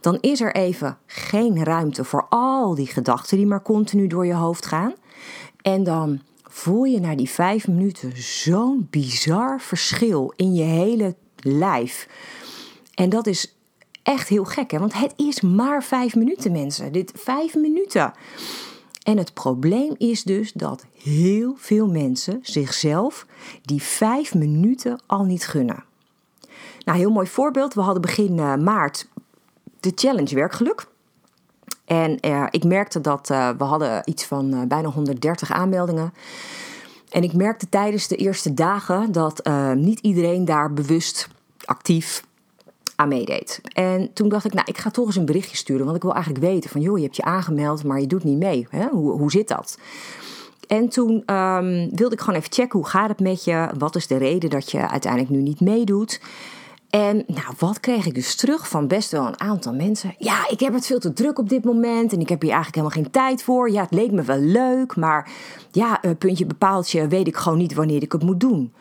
dan 0.02 0.18
is 0.22 0.42
er 0.42 0.56
even 0.56 0.98
geen 1.06 1.64
ruimte 1.64 2.04
voor 2.04 2.26
al 2.30 2.76
die 2.76 2.88
gedachten 2.88 3.38
die 3.38 3.46
maar 3.46 3.62
continu 3.62 4.08
door 4.08 4.26
je 4.26 4.34
hoofd 4.34 4.66
gaan. 4.66 4.94
En 5.62 5.84
dan 5.84 6.22
voel 6.44 6.84
je 6.84 7.00
na 7.00 7.16
die 7.16 7.30
vijf 7.30 7.68
minuten 7.68 8.12
zo'n 8.16 8.88
bizar 8.90 9.62
verschil 9.62 10.34
in 10.36 10.54
je 10.54 10.64
hele 10.64 11.16
lijf. 11.36 12.08
En 12.94 13.10
dat 13.10 13.28
is 13.28 13.58
echt 14.04 14.28
heel 14.28 14.46
gek, 14.46 14.72
hè? 14.72 14.80
want 14.80 14.94
het 14.94 15.14
is 15.16 15.42
maar 15.42 15.84
vijf 15.84 16.16
minuten, 16.16 16.52
mensen. 16.52 16.92
Dit 16.92 17.12
vijf 17.16 17.56
minuten. 17.56 18.14
En 19.08 19.18
het 19.18 19.34
probleem 19.34 19.94
is 19.98 20.24
dus 20.24 20.52
dat 20.52 20.86
heel 21.04 21.54
veel 21.58 21.88
mensen 21.88 22.40
zichzelf 22.42 23.26
die 23.62 23.82
vijf 23.82 24.34
minuten 24.34 25.00
al 25.06 25.24
niet 25.24 25.48
gunnen. 25.48 25.84
Nou, 26.86 26.98
heel 26.98 27.12
mooi 27.12 27.28
voorbeeld. 27.28 27.74
We 27.74 27.82
hadden 27.82 28.02
begin 28.02 28.38
uh, 28.38 28.56
maart 28.56 29.08
de 29.80 29.92
challenge 29.96 30.36
werkgeluk. 30.36 30.88
En 31.86 32.18
uh, 32.22 32.48
ik 32.50 32.64
merkte 32.64 33.02
dat 33.02 33.30
uh, 33.30 33.50
we 33.58 33.64
hadden 33.64 34.02
iets 34.06 34.26
van 34.26 34.68
bijna 34.68 34.90
130 34.90 35.52
aanmeldingen. 35.52 36.14
En 37.10 37.24
ik 37.24 37.34
merkte 37.34 37.70
tijdens 37.70 38.08
de 38.08 38.16
eerste 38.16 38.54
dagen 38.54 39.12
dat 39.12 39.50
niet 39.76 40.00
iedereen 40.00 40.46
daar 40.46 40.74
bewust 40.74 41.28
actief 41.66 42.27
aan 42.98 43.08
meedeed. 43.08 43.62
En 43.74 44.14
toen 44.14 44.30
dacht 44.30 44.46
ik, 44.46 44.54
nou, 44.54 44.68
ik 44.70 44.78
ga 44.78 44.92
toch 44.92 45.06
eens 45.06 45.16
een 45.16 45.26
berichtje 45.26 45.58
sturen. 45.58 45.86
Want 45.86 45.98
ik 45.98 46.04
wil 46.04 46.14
eigenlijk 46.14 46.46
weten 46.46 46.70
van, 46.70 46.82
joh, 46.82 46.98
je 46.98 47.04
hebt 47.04 47.16
je 47.16 47.24
aangemeld, 47.24 47.84
maar 47.84 48.00
je 48.00 48.08
doet 48.08 48.24
niet 48.24 48.38
mee. 48.38 48.68
Hè? 48.70 48.88
Hoe, 48.88 49.12
hoe 49.12 49.32
zit 49.32 49.48
dat? 49.48 49.78
En 50.68 50.90
toen 50.90 51.36
um, 51.36 51.90
wilde 51.96 52.16
ik 52.16 52.20
gewoon 52.20 52.40
even 52.40 52.54
checken, 52.54 52.80
hoe 52.80 52.88
gaat 52.88 53.10
het 53.10 53.20
met 53.20 53.44
je? 53.44 53.70
Wat 53.78 53.96
is 53.96 54.08
de 54.08 54.18
reden 54.18 54.50
dat 54.50 54.72
je 54.72 54.90
uiteindelijk 54.90 55.32
nu 55.32 55.42
niet 55.42 55.60
meedoet? 55.60 56.22
En 56.90 57.24
nou, 57.28 57.54
wat 57.58 57.80
kreeg 57.80 58.06
ik 58.06 58.16
dus 58.16 58.36
terug 58.36 58.70
van 58.70 58.88
best 58.88 59.12
wel 59.12 59.28
een 59.28 59.40
aantal 59.40 59.74
mensen? 59.74 60.16
Ja, 60.18 60.50
ik 60.50 60.60
heb 60.60 60.74
het 60.74 60.86
veel 60.86 61.00
te 61.00 61.14
druk 61.14 61.40
op 61.40 61.50
dit 61.50 61.64
moment 61.64 62.14
en 62.14 62.20
ik 62.20 62.30
heb 62.30 62.42
hier 62.42 62.52
eigenlijk 62.52 62.84
helemaal 62.84 63.04
geen 63.04 63.12
tijd 63.12 63.44
voor. 63.44 63.72
Ja, 63.72 63.82
het 63.82 63.94
leek 63.94 64.12
me 64.12 64.22
wel 64.22 64.40
leuk, 64.40 64.96
maar 64.96 65.30
ja, 65.72 66.02
puntje 66.18 66.46
bepaaltje 66.46 67.08
weet 67.08 67.28
ik 67.28 67.36
gewoon 67.36 67.58
niet 67.58 67.74
wanneer 67.74 68.02
ik 68.02 68.12
het 68.12 68.24
moet 68.24 68.40
doen. 68.40 68.74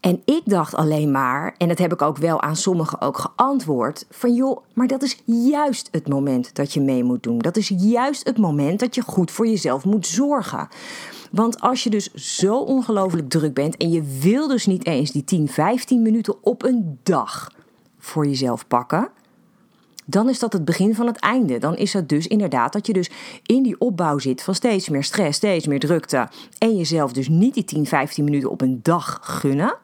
En 0.00 0.22
ik 0.24 0.42
dacht 0.44 0.74
alleen 0.74 1.10
maar, 1.10 1.54
en 1.56 1.68
dat 1.68 1.78
heb 1.78 1.92
ik 1.92 2.02
ook 2.02 2.16
wel 2.16 2.42
aan 2.42 2.56
sommigen 2.56 3.00
ook 3.00 3.18
geantwoord, 3.18 4.06
van 4.10 4.34
joh, 4.34 4.58
maar 4.74 4.86
dat 4.86 5.02
is 5.02 5.22
juist 5.24 5.88
het 5.90 6.08
moment 6.08 6.54
dat 6.54 6.72
je 6.72 6.80
mee 6.80 7.04
moet 7.04 7.22
doen. 7.22 7.38
Dat 7.38 7.56
is 7.56 7.72
juist 7.76 8.26
het 8.26 8.38
moment 8.38 8.80
dat 8.80 8.94
je 8.94 9.02
goed 9.02 9.30
voor 9.30 9.46
jezelf 9.46 9.84
moet 9.84 10.06
zorgen. 10.06 10.68
Want 11.30 11.60
als 11.60 11.84
je 11.84 11.90
dus 11.90 12.14
zo 12.14 12.58
ongelooflijk 12.58 13.28
druk 13.28 13.54
bent 13.54 13.76
en 13.76 13.90
je 13.90 14.18
wil 14.20 14.48
dus 14.48 14.66
niet 14.66 14.86
eens 14.86 15.10
die 15.10 15.24
10, 15.24 15.48
15 15.48 16.02
minuten 16.02 16.34
op 16.40 16.64
een 16.64 16.98
dag 17.02 17.52
voor 17.98 18.26
jezelf 18.26 18.66
pakken, 18.66 19.10
dan 20.04 20.28
is 20.28 20.38
dat 20.38 20.52
het 20.52 20.64
begin 20.64 20.94
van 20.94 21.06
het 21.06 21.18
einde. 21.18 21.58
Dan 21.58 21.76
is 21.76 21.92
het 21.92 22.08
dus 22.08 22.26
inderdaad 22.26 22.72
dat 22.72 22.86
je 22.86 22.92
dus 22.92 23.10
in 23.46 23.62
die 23.62 23.80
opbouw 23.80 24.18
zit 24.18 24.42
van 24.42 24.54
steeds 24.54 24.88
meer 24.88 25.04
stress, 25.04 25.36
steeds 25.36 25.66
meer 25.66 25.80
drukte 25.80 26.28
en 26.58 26.76
jezelf 26.76 27.12
dus 27.12 27.28
niet 27.28 27.54
die 27.54 27.64
10, 27.64 27.86
15 27.86 28.24
minuten 28.24 28.50
op 28.50 28.60
een 28.60 28.80
dag 28.82 29.18
gunnen 29.22 29.76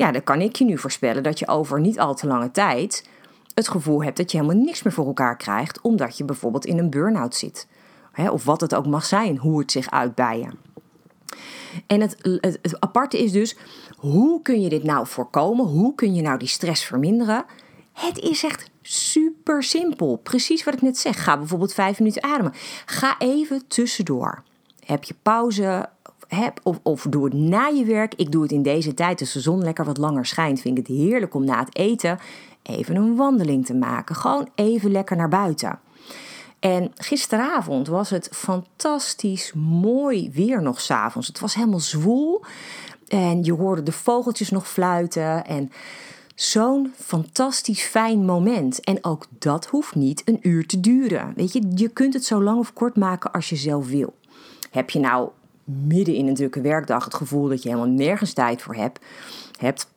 ja, 0.00 0.12
dan 0.12 0.24
kan 0.24 0.40
ik 0.40 0.56
je 0.56 0.64
nu 0.64 0.78
voorspellen 0.78 1.22
dat 1.22 1.38
je 1.38 1.48
over 1.48 1.80
niet 1.80 1.98
al 1.98 2.14
te 2.14 2.26
lange 2.26 2.50
tijd 2.50 3.08
het 3.54 3.68
gevoel 3.68 4.02
hebt 4.02 4.16
dat 4.16 4.30
je 4.30 4.38
helemaal 4.38 4.64
niks 4.64 4.82
meer 4.82 4.92
voor 4.92 5.06
elkaar 5.06 5.36
krijgt, 5.36 5.80
omdat 5.80 6.18
je 6.18 6.24
bijvoorbeeld 6.24 6.66
in 6.66 6.78
een 6.78 6.90
burn-out 6.90 7.34
zit. 7.34 7.66
of 8.30 8.44
wat 8.44 8.60
het 8.60 8.74
ook 8.74 8.86
mag 8.86 9.04
zijn, 9.04 9.36
hoe 9.36 9.58
het 9.58 9.72
zich 9.72 9.90
uit. 9.90 10.16
En 11.86 12.00
het, 12.00 12.16
het, 12.22 12.58
het, 12.62 12.80
aparte 12.80 13.22
is 13.22 13.32
dus, 13.32 13.56
hoe 13.96 14.42
kun 14.42 14.60
je 14.60 14.68
dit 14.68 14.82
nou 14.82 15.06
voorkomen? 15.06 15.66
Hoe 15.66 15.94
kun 15.94 16.14
je 16.14 16.22
nou 16.22 16.38
die 16.38 16.48
stress 16.48 16.84
verminderen? 16.84 17.44
Het 17.92 18.18
is 18.18 18.44
echt 18.44 18.70
super 18.82 19.62
simpel. 19.62 20.16
Precies 20.16 20.64
wat 20.64 20.74
ik 20.74 20.82
net 20.82 20.98
zeg. 20.98 21.24
Ga 21.24 21.36
bijvoorbeeld 21.36 21.74
vijf 21.74 21.98
minuten 21.98 22.22
ademen. 22.22 22.52
Ga 22.86 23.18
even 23.18 23.66
tussendoor. 23.66 24.42
Heb 24.84 25.04
je 25.04 25.14
pauze? 25.22 25.88
Heb, 26.34 26.60
of, 26.62 26.80
of 26.82 27.06
doe 27.08 27.24
het 27.24 27.32
na 27.32 27.66
je 27.66 27.84
werk. 27.84 28.14
Ik 28.14 28.32
doe 28.32 28.42
het 28.42 28.52
in 28.52 28.62
deze 28.62 28.94
tijd, 28.94 29.20
als 29.20 29.32
de 29.32 29.40
zon 29.40 29.62
lekker 29.62 29.84
wat 29.84 29.98
langer 29.98 30.26
schijnt, 30.26 30.60
vind 30.60 30.78
ik 30.78 30.86
het 30.86 30.96
heerlijk 30.96 31.34
om 31.34 31.44
na 31.44 31.58
het 31.58 31.76
eten 31.76 32.18
even 32.62 32.96
een 32.96 33.16
wandeling 33.16 33.66
te 33.66 33.74
maken. 33.74 34.14
Gewoon 34.14 34.48
even 34.54 34.90
lekker 34.90 35.16
naar 35.16 35.28
buiten. 35.28 35.78
En 36.60 36.92
gisteravond 36.94 37.88
was 37.88 38.10
het 38.10 38.28
fantastisch 38.32 39.52
mooi 39.80 40.30
weer 40.32 40.62
nog 40.62 40.80
s'avonds. 40.80 41.28
Het 41.28 41.40
was 41.40 41.54
helemaal 41.54 41.80
zwoel 41.80 42.44
en 43.08 43.44
je 43.44 43.52
hoorde 43.52 43.82
de 43.82 43.92
vogeltjes 43.92 44.50
nog 44.50 44.68
fluiten 44.68 45.46
en 45.46 45.72
zo'n 46.34 46.92
fantastisch 46.96 47.82
fijn 47.82 48.24
moment. 48.24 48.80
En 48.80 49.04
ook 49.04 49.26
dat 49.38 49.66
hoeft 49.66 49.94
niet 49.94 50.22
een 50.24 50.38
uur 50.42 50.66
te 50.66 50.80
duren. 50.80 51.32
Weet 51.36 51.52
je, 51.52 51.72
je 51.74 51.88
kunt 51.88 52.14
het 52.14 52.24
zo 52.24 52.42
lang 52.42 52.58
of 52.58 52.72
kort 52.72 52.96
maken 52.96 53.32
als 53.32 53.48
je 53.48 53.56
zelf 53.56 53.88
wil. 53.88 54.14
Heb 54.70 54.90
je 54.90 54.98
nou 54.98 55.30
midden 55.86 56.14
in 56.14 56.26
een 56.26 56.34
drukke 56.34 56.60
werkdag 56.60 57.04
het 57.04 57.14
gevoel 57.14 57.48
dat 57.48 57.62
je 57.62 57.68
helemaal 57.68 57.90
nergens 57.90 58.32
tijd 58.32 58.62
voor 58.62 58.74
hebt, 58.74 59.00
hebt 59.58 59.88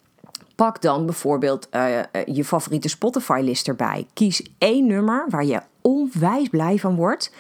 pak 0.56 0.82
dan 0.82 1.06
bijvoorbeeld 1.06 1.68
uh, 1.72 2.00
je 2.26 2.46
favoriete 2.46 2.90
Spotify-list 2.90 3.68
erbij. 3.68 4.08
Kies 4.14 4.46
één 4.58 4.88
nummer 4.88 5.26
waar 5.30 5.46
je 5.46 5.62
onwijs 5.82 6.50
blij 6.50 6.78
van 6.78 6.96
wordt. 6.96 7.34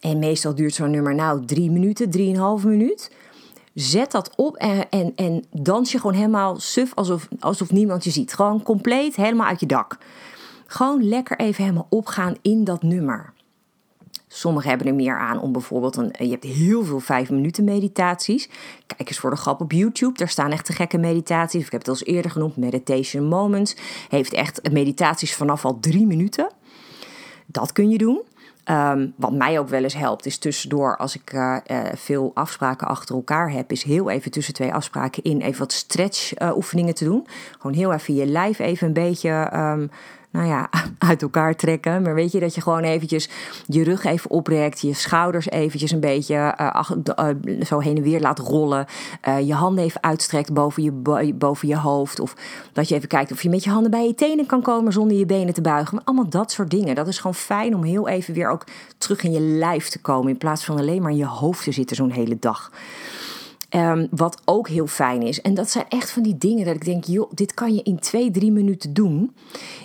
En 0.00 0.18
meestal 0.18 0.54
duurt 0.54 0.74
zo'n 0.74 0.90
nummer 0.90 1.14
nou 1.14 1.44
drie 1.44 1.70
minuten, 1.70 2.10
drieënhalve 2.10 2.68
minuut. 2.68 3.10
Zet 3.74 4.10
dat 4.10 4.36
op 4.36 4.56
en, 4.56 4.90
en, 4.90 5.12
en 5.16 5.44
dans 5.50 5.92
je 5.92 5.98
gewoon 6.00 6.16
helemaal 6.16 6.60
suf 6.60 6.94
alsof, 6.94 7.28
alsof 7.40 7.72
niemand 7.72 8.04
je 8.04 8.10
ziet. 8.10 8.34
Gewoon 8.34 8.62
compleet 8.62 9.16
helemaal 9.16 9.46
uit 9.46 9.60
je 9.60 9.66
dak. 9.66 9.98
Gewoon 10.66 11.08
lekker 11.08 11.38
even 11.38 11.64
helemaal 11.64 11.86
opgaan 11.88 12.34
in 12.42 12.64
dat 12.64 12.82
nummer. 12.82 13.32
Sommigen 14.28 14.68
hebben 14.68 14.86
er 14.86 14.94
meer 14.94 15.18
aan 15.18 15.40
om 15.40 15.52
bijvoorbeeld 15.52 15.96
een. 15.96 16.14
Je 16.18 16.30
hebt 16.30 16.44
heel 16.44 16.84
veel 16.84 17.00
vijf 17.00 17.30
minuten 17.30 17.64
meditaties. 17.64 18.48
Kijk 18.86 19.08
eens 19.08 19.18
voor 19.18 19.30
de 19.30 19.36
grap 19.36 19.60
op 19.60 19.72
YouTube. 19.72 20.18
Daar 20.18 20.28
staan 20.28 20.52
echt 20.52 20.64
te 20.64 20.72
gekke 20.72 20.98
meditaties. 20.98 21.64
Ik 21.64 21.72
heb 21.72 21.80
het 21.80 21.88
al 21.88 21.94
eens 21.94 22.04
eerder 22.04 22.30
genoemd. 22.30 22.56
Meditation 22.56 23.24
Moments. 23.24 23.76
Heeft 24.08 24.32
echt 24.32 24.72
meditaties 24.72 25.34
vanaf 25.34 25.64
al 25.64 25.80
drie 25.80 26.06
minuten. 26.06 26.50
Dat 27.46 27.72
kun 27.72 27.90
je 27.90 27.98
doen. 27.98 28.22
Um, 28.70 29.12
wat 29.16 29.32
mij 29.32 29.58
ook 29.58 29.68
wel 29.68 29.82
eens 29.82 29.94
helpt, 29.94 30.26
is 30.26 30.38
tussendoor, 30.38 30.96
als 30.96 31.14
ik 31.14 31.32
uh, 31.32 31.56
veel 31.94 32.30
afspraken 32.34 32.86
achter 32.86 33.14
elkaar 33.14 33.50
heb, 33.52 33.72
is 33.72 33.82
heel 33.82 34.10
even 34.10 34.30
tussen 34.30 34.54
twee 34.54 34.74
afspraken 34.74 35.22
in 35.22 35.40
even 35.40 35.58
wat 35.58 35.72
stretch 35.72 36.32
oefeningen 36.56 36.94
te 36.94 37.04
doen. 37.04 37.26
Gewoon 37.58 37.76
heel 37.76 37.92
even 37.92 38.14
je 38.14 38.26
lijf 38.26 38.58
even 38.58 38.86
een 38.86 38.92
beetje 38.92 39.50
um, 39.54 39.90
nou 40.30 40.46
ja, 40.46 40.70
uit 40.98 41.22
elkaar 41.22 41.56
trekken. 41.56 42.02
Maar 42.02 42.14
weet 42.14 42.32
je, 42.32 42.40
dat 42.40 42.54
je 42.54 42.60
gewoon 42.60 42.82
eventjes 42.82 43.28
je 43.66 43.84
rug 43.84 44.04
even 44.04 44.30
oprekt, 44.30 44.80
je 44.80 44.94
schouders 44.94 45.50
eventjes 45.50 45.90
een 45.90 46.00
beetje 46.00 46.54
uh, 46.60 47.60
zo 47.62 47.78
heen 47.78 47.96
en 47.96 48.02
weer 48.02 48.20
laat 48.20 48.38
rollen. 48.38 48.86
Uh, 49.28 49.46
je 49.46 49.54
handen 49.54 49.84
even 49.84 50.02
uitstrekt 50.02 50.52
boven 50.52 50.82
je, 50.82 50.92
boven 51.34 51.68
je 51.68 51.76
hoofd. 51.76 52.20
Of 52.20 52.34
dat 52.72 52.88
je 52.88 52.94
even 52.94 53.08
kijkt 53.08 53.32
of 53.32 53.42
je 53.42 53.48
met 53.48 53.64
je 53.64 53.70
handen 53.70 53.90
bij 53.90 54.06
je 54.06 54.14
tenen 54.14 54.46
kan 54.46 54.62
komen 54.62 54.92
zonder 54.92 55.16
je 55.16 55.26
benen 55.26 55.54
te 55.54 55.60
buigen. 55.60 55.94
Maar 55.94 56.04
allemaal 56.04 56.28
dat 56.28 56.50
soort 56.50 56.70
dingen. 56.70 56.94
Dat 56.94 57.08
is 57.08 57.16
gewoon 57.16 57.34
fijn 57.34 57.74
om 57.74 57.82
heel 57.82 58.08
even 58.08 58.34
weer 58.34 58.50
ook 58.50 58.64
terug 58.98 59.22
in 59.22 59.32
je 59.32 59.40
lijf 59.40 59.88
te 59.88 60.00
komen. 60.00 60.30
In 60.30 60.38
plaats 60.38 60.64
van 60.64 60.78
alleen 60.78 61.02
maar 61.02 61.10
in 61.10 61.16
je 61.16 61.26
hoofd 61.26 61.64
te 61.64 61.72
zitten 61.72 61.96
zo'n 61.96 62.10
hele 62.10 62.36
dag. 62.40 62.70
Um, 63.70 64.08
wat 64.10 64.42
ook 64.44 64.68
heel 64.68 64.86
fijn 64.86 65.22
is, 65.22 65.40
en 65.40 65.54
dat 65.54 65.70
zijn 65.70 65.84
echt 65.88 66.10
van 66.10 66.22
die 66.22 66.38
dingen 66.38 66.64
dat 66.64 66.74
ik 66.74 66.84
denk, 66.84 67.04
joh, 67.04 67.30
dit 67.34 67.54
kan 67.54 67.74
je 67.74 67.82
in 67.82 67.98
twee, 67.98 68.30
drie 68.30 68.52
minuten 68.52 68.94
doen, 68.94 69.34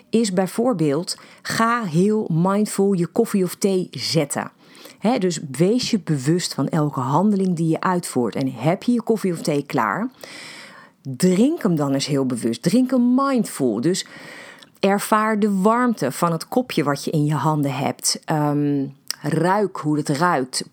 is 0.10 0.34
bijvoorbeeld 0.34 1.18
ga 1.42 1.84
heel 1.84 2.30
mindful 2.32 2.94
je 2.94 3.08
koffie 3.08 3.44
of 3.44 3.56
thee 3.56 3.88
zetten. 3.92 4.52
Dus 5.20 5.40
wees 5.52 5.92
je 5.92 6.00
bewust 6.00 6.54
van 6.54 6.68
elke 6.68 7.00
handeling 7.00 7.56
die 7.56 7.68
je 7.68 7.82
uitvoert. 7.82 8.36
En 8.36 8.52
heb 8.52 8.84
je 8.84 8.92
je 8.92 9.02
koffie 9.02 9.34
of 9.34 9.42
thee 9.42 9.64
klaar, 9.66 10.12
drink 11.02 11.64
hem 11.64 11.76
dan 11.76 11.94
eens 11.94 12.06
heel 12.06 12.26
bewust. 12.26 12.62
Drink 12.62 12.92
hem 12.92 13.16
mindful. 13.16 13.82
Dus 13.82 14.06
ervaar 14.80 15.40
de 15.40 15.62
warmte 15.62 16.12
van 16.12 16.32
het 16.32 16.48
kopje 16.48 16.84
wat 16.84 17.04
je 17.04 17.12
in 17.12 17.26
je 17.26 17.36
handen 17.36 17.74
hebt. 17.74 18.22
Um, 18.32 18.96
ruik 19.22 19.78
hoe 19.78 19.98
het 19.98 20.10
ruikt. 20.10 20.64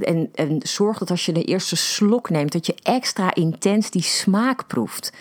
En, 0.00 0.30
en 0.34 0.58
zorg 0.62 0.98
dat 0.98 1.10
als 1.10 1.26
je 1.26 1.32
de 1.32 1.44
eerste 1.44 1.76
slok 1.76 2.30
neemt, 2.30 2.52
dat 2.52 2.66
je 2.66 2.74
extra 2.82 3.34
intens 3.34 3.90
die 3.90 4.02
smaak 4.02 4.66
proeft. 4.66 5.12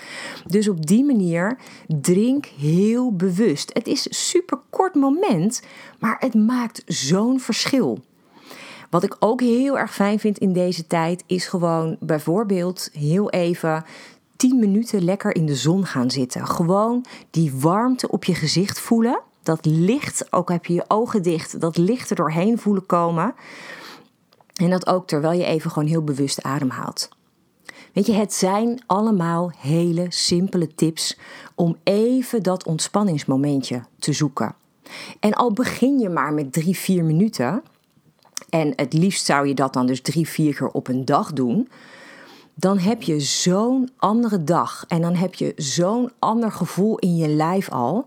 Dus 0.48 0.70
op 0.70 0.86
die 0.86 1.06
manier 1.06 1.58
drink 1.88 2.46
heel 2.46 3.16
bewust. 3.16 3.70
Het 3.74 3.88
is 3.88 4.06
een 4.06 4.14
super 4.14 4.60
kort 4.70 4.96
moment, 4.96 5.62
maar 6.00 6.18
het 6.20 6.34
maakt 6.34 6.84
zo'n 6.86 7.40
verschil. 7.40 8.00
Wat 8.90 9.04
ik 9.04 9.16
ook 9.20 9.42
heel 9.42 9.78
erg 9.78 9.94
fijn 9.94 10.20
vind 10.20 10.38
in 10.38 10.54
deze 10.54 10.88
tijd, 10.88 11.24
is 11.28 11.48
gewoon 11.48 11.98
bijvoorbeeld 12.00 12.90
heel 12.92 13.30
even 13.30 13.86
10 14.36 14.60
minuten 14.60 15.04
lekker 15.04 15.36
in 15.36 15.46
de 15.46 15.56
zon 15.56 15.86
gaan 15.86 16.12
zitten. 16.12 16.48
Gewoon 16.48 17.06
die 17.30 17.54
warmte 17.56 18.10
op 18.10 18.24
je 18.24 18.36
gezicht 18.36 18.80
voelen. 18.80 19.22
Dat 19.44 19.66
licht, 19.66 20.28
ook 20.32 20.50
heb 20.50 20.66
je 20.66 20.74
je 20.74 20.86
ogen 20.88 21.24
dicht, 21.24 21.60
dat 21.60 21.78
licht 21.78 22.10
er 22.10 22.16
doorheen 22.16 22.58
voelen 22.58 22.86
komen. 22.86 23.34
En 24.64 24.70
dat 24.70 24.88
ook 24.88 25.08
terwijl 25.08 25.40
je 25.40 25.46
even 25.46 25.72
gewoon 25.72 25.88
heel 25.88 26.04
bewust 26.04 26.44
ademhaalt. 26.44 27.10
Weet 27.94 28.06
je, 28.06 28.14
het 28.14 28.34
zijn 28.34 28.82
allemaal 28.86 29.52
hele 29.58 30.06
simpele 30.10 30.76
tips 30.76 31.18
om 31.56 31.78
even 31.84 32.44
dat 32.44 32.66
ontspanningsmomentje 32.66 33.84
te 34.00 34.14
zoeken. 34.14 34.56
En 35.20 35.34
al 35.34 35.54
begin 35.54 36.00
je 36.00 36.10
maar 36.10 36.34
met 36.34 36.54
drie, 36.54 36.78
vier 36.78 37.04
minuten, 37.04 37.64
en 38.50 38.74
het 38.76 38.94
liefst 38.94 39.26
zou 39.26 39.48
je 39.48 39.54
dat 39.54 39.74
dan 39.74 39.86
dus 39.86 40.02
drie, 40.02 40.28
vier 40.28 40.56
keer 40.56 40.68
op 40.68 40.88
een 40.88 41.06
dag 41.06 41.34
doen, 41.34 41.70
dan 42.54 42.78
heb 42.78 43.02
je 43.02 43.20
zo'n 43.20 43.90
andere 43.98 44.44
dag 44.44 44.86
en 44.88 45.02
dan 45.02 45.16
heb 45.16 45.34
je 45.34 45.54
zo'n 45.56 46.12
ander 46.20 46.52
gevoel 46.52 46.98
in 46.98 47.16
je 47.16 47.28
lijf 47.28 47.70
al. 47.70 48.06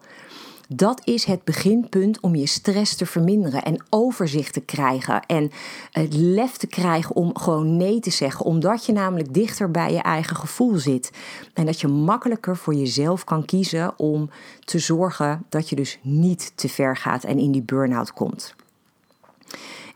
Dat 0.68 1.00
is 1.04 1.24
het 1.24 1.44
beginpunt 1.44 2.20
om 2.20 2.34
je 2.34 2.46
stress 2.46 2.96
te 2.96 3.06
verminderen 3.06 3.62
en 3.62 3.84
overzicht 3.90 4.52
te 4.52 4.60
krijgen. 4.60 5.26
En 5.26 5.50
het 5.90 6.14
lef 6.14 6.56
te 6.56 6.66
krijgen 6.66 7.16
om 7.16 7.38
gewoon 7.38 7.76
nee 7.76 8.00
te 8.00 8.10
zeggen, 8.10 8.44
omdat 8.44 8.86
je 8.86 8.92
namelijk 8.92 9.34
dichter 9.34 9.70
bij 9.70 9.92
je 9.92 10.02
eigen 10.02 10.36
gevoel 10.36 10.76
zit. 10.76 11.10
En 11.54 11.66
dat 11.66 11.80
je 11.80 11.88
makkelijker 11.88 12.56
voor 12.56 12.74
jezelf 12.74 13.24
kan 13.24 13.44
kiezen 13.44 13.98
om 13.98 14.30
te 14.64 14.78
zorgen 14.78 15.44
dat 15.48 15.68
je 15.68 15.76
dus 15.76 15.98
niet 16.02 16.52
te 16.54 16.68
ver 16.68 16.96
gaat 16.96 17.24
en 17.24 17.38
in 17.38 17.52
die 17.52 17.62
burn-out 17.62 18.12
komt. 18.12 18.54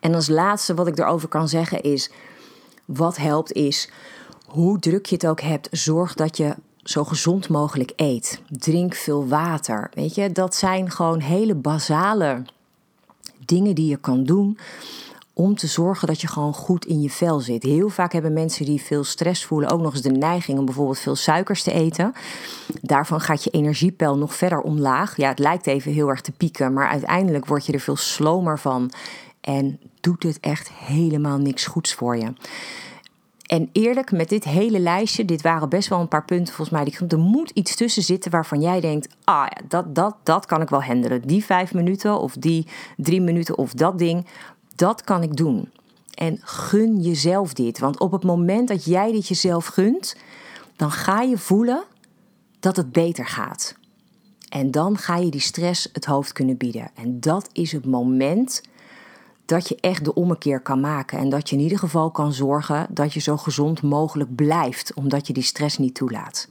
En 0.00 0.14
als 0.14 0.28
laatste 0.28 0.74
wat 0.74 0.87
ik 0.87 0.98
erover 0.98 1.28
kan 1.28 1.48
zeggen 1.48 1.83
is: 1.83 2.11
wat 2.85 3.16
helpt 3.16 3.52
is 3.52 3.90
Hoe 4.46 4.78
druk 4.78 5.06
je 5.06 5.14
het 5.14 5.26
ook 5.26 5.40
hebt, 5.40 5.68
zorg 5.70 6.14
dat 6.14 6.37
je 6.37 6.54
zo 6.90 7.05
gezond 7.05 7.48
mogelijk 7.48 7.92
eet. 7.96 8.42
Drink 8.48 8.94
veel 8.94 9.29
water. 9.29 9.90
Weet 9.94 10.14
je, 10.14 10.33
dat 10.33 10.55
zijn 10.55 10.90
gewoon 10.90 11.20
hele 11.20 11.55
basale 11.55 12.42
dingen 13.44 13.74
die 13.74 13.87
je 13.87 13.96
kan 13.96 14.24
doen 14.24 14.59
om 15.33 15.55
te 15.55 15.66
zorgen 15.66 16.09
dat 16.09 16.20
je 16.20 16.26
gewoon 16.26 16.55
goed 16.55 16.85
in 16.85 17.00
je 17.00 17.11
vel 17.11 17.40
zit. 17.40 17.62
Heel 17.62 17.88
vaak 17.88 18.12
hebben 18.12 18.33
mensen 18.33 18.64
die 18.64 18.83
veel 18.83 19.05
stress 19.05 19.44
voelen 19.44 19.70
ook 19.70 19.81
nog 19.81 19.92
eens 19.92 20.03
de 20.03 20.11
neiging 20.11 20.59
om 20.59 20.64
bijvoorbeeld 20.64 20.98
veel 20.98 21.16
suikers 21.16 21.62
te 21.62 21.72
eten. 21.72 22.12
Daarvan 22.83 23.20
gaat 23.20 23.44
je 23.44 23.50
energiepeil 23.50 24.16
nog 24.16 24.35
verder 24.35 24.61
omlaag. 24.61 25.16
Ja, 25.16 25.29
het 25.29 25.38
lijkt 25.38 25.66
even 25.66 25.92
heel 25.92 26.09
erg 26.09 26.20
te 26.20 26.33
pieken, 26.33 26.72
maar 26.72 26.88
uiteindelijk 26.88 27.46
word 27.46 27.66
je 27.66 27.72
er 27.72 27.81
veel 27.81 27.96
slomer 27.96 28.59
van 28.59 28.90
en 29.40 29.81
doet 30.00 30.22
het 30.22 30.40
echt 30.40 30.70
helemaal 30.72 31.38
niks 31.38 31.66
goeds 31.66 31.94
voor 31.94 32.16
je. 32.16 32.33
En 33.50 33.68
eerlijk, 33.72 34.12
met 34.12 34.28
dit 34.28 34.44
hele 34.44 34.80
lijstje, 34.80 35.24
dit 35.24 35.42
waren 35.42 35.68
best 35.68 35.88
wel 35.88 36.00
een 36.00 36.08
paar 36.08 36.24
punten 36.24 36.54
volgens 36.54 36.78
mij. 36.78 37.08
Er 37.08 37.18
moet 37.18 37.50
iets 37.50 37.76
tussen 37.76 38.02
zitten 38.02 38.30
waarvan 38.30 38.60
jij 38.60 38.80
denkt: 38.80 39.08
ah 39.24 39.46
ja, 39.48 39.60
dat, 39.68 39.94
dat, 39.94 40.16
dat 40.22 40.46
kan 40.46 40.62
ik 40.62 40.68
wel 40.68 40.82
handelen. 40.82 41.22
Die 41.22 41.44
vijf 41.44 41.74
minuten 41.74 42.20
of 42.20 42.34
die 42.34 42.66
drie 42.96 43.20
minuten 43.20 43.58
of 43.58 43.72
dat 43.72 43.98
ding, 43.98 44.26
dat 44.74 45.04
kan 45.04 45.22
ik 45.22 45.36
doen. 45.36 45.70
En 46.14 46.38
gun 46.42 47.00
jezelf 47.00 47.52
dit. 47.52 47.78
Want 47.78 47.98
op 47.98 48.12
het 48.12 48.24
moment 48.24 48.68
dat 48.68 48.84
jij 48.84 49.12
dit 49.12 49.28
jezelf 49.28 49.66
gunt, 49.66 50.16
dan 50.76 50.90
ga 50.90 51.20
je 51.20 51.38
voelen 51.38 51.82
dat 52.60 52.76
het 52.76 52.92
beter 52.92 53.26
gaat. 53.26 53.74
En 54.48 54.70
dan 54.70 54.98
ga 54.98 55.16
je 55.16 55.30
die 55.30 55.40
stress 55.40 55.88
het 55.92 56.04
hoofd 56.04 56.32
kunnen 56.32 56.56
bieden. 56.56 56.90
En 56.94 57.20
dat 57.20 57.48
is 57.52 57.72
het 57.72 57.86
moment 57.86 58.62
dat 59.50 59.68
je 59.68 59.76
echt 59.80 60.04
de 60.04 60.14
ommekeer 60.14 60.60
kan 60.60 60.80
maken. 60.80 61.18
En 61.18 61.28
dat 61.28 61.48
je 61.48 61.56
in 61.56 61.62
ieder 61.62 61.78
geval 61.78 62.10
kan 62.10 62.32
zorgen 62.32 62.86
dat 62.90 63.12
je 63.12 63.20
zo 63.20 63.36
gezond 63.36 63.82
mogelijk 63.82 64.34
blijft, 64.34 64.94
omdat 64.94 65.26
je 65.26 65.32
die 65.32 65.42
stress 65.42 65.78
niet 65.78 65.94
toelaat. 65.94 66.48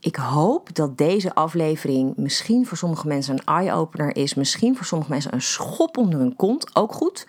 Ik 0.00 0.16
hoop 0.16 0.74
dat 0.74 0.98
deze 0.98 1.34
aflevering 1.34 2.16
misschien 2.16 2.66
voor 2.66 2.76
sommige 2.76 3.06
mensen 3.06 3.34
een 3.34 3.44
eye-opener 3.44 4.16
is. 4.16 4.34
Misschien 4.34 4.76
voor 4.76 4.86
sommige 4.86 5.10
mensen 5.10 5.34
een 5.34 5.42
schop 5.42 5.96
onder 5.96 6.18
hun 6.18 6.36
kont. 6.36 6.76
Ook 6.76 6.92
goed. 6.92 7.26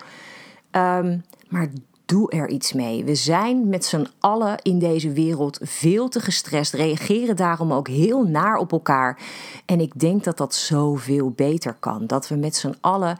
Ehm, 0.71 1.17
maar 1.49 1.69
doe 2.05 2.31
er 2.31 2.49
iets 2.49 2.73
mee. 2.73 3.03
We 3.03 3.15
zijn 3.15 3.69
met 3.69 3.85
z'n 3.85 4.07
allen 4.19 4.57
in 4.61 4.79
deze 4.79 5.11
wereld 5.11 5.59
veel 5.61 6.09
te 6.09 6.19
gestrest. 6.19 6.73
Reageren 6.73 7.35
daarom 7.35 7.73
ook 7.73 7.87
heel 7.87 8.23
naar 8.23 8.57
op 8.57 8.71
elkaar. 8.71 9.19
En 9.65 9.79
ik 9.79 9.99
denk 9.99 10.23
dat 10.23 10.37
dat 10.37 10.55
zoveel 10.55 11.31
beter 11.31 11.73
kan. 11.79 12.07
Dat 12.07 12.27
we 12.27 12.35
met 12.35 12.55
z'n 12.55 12.75
allen 12.81 13.17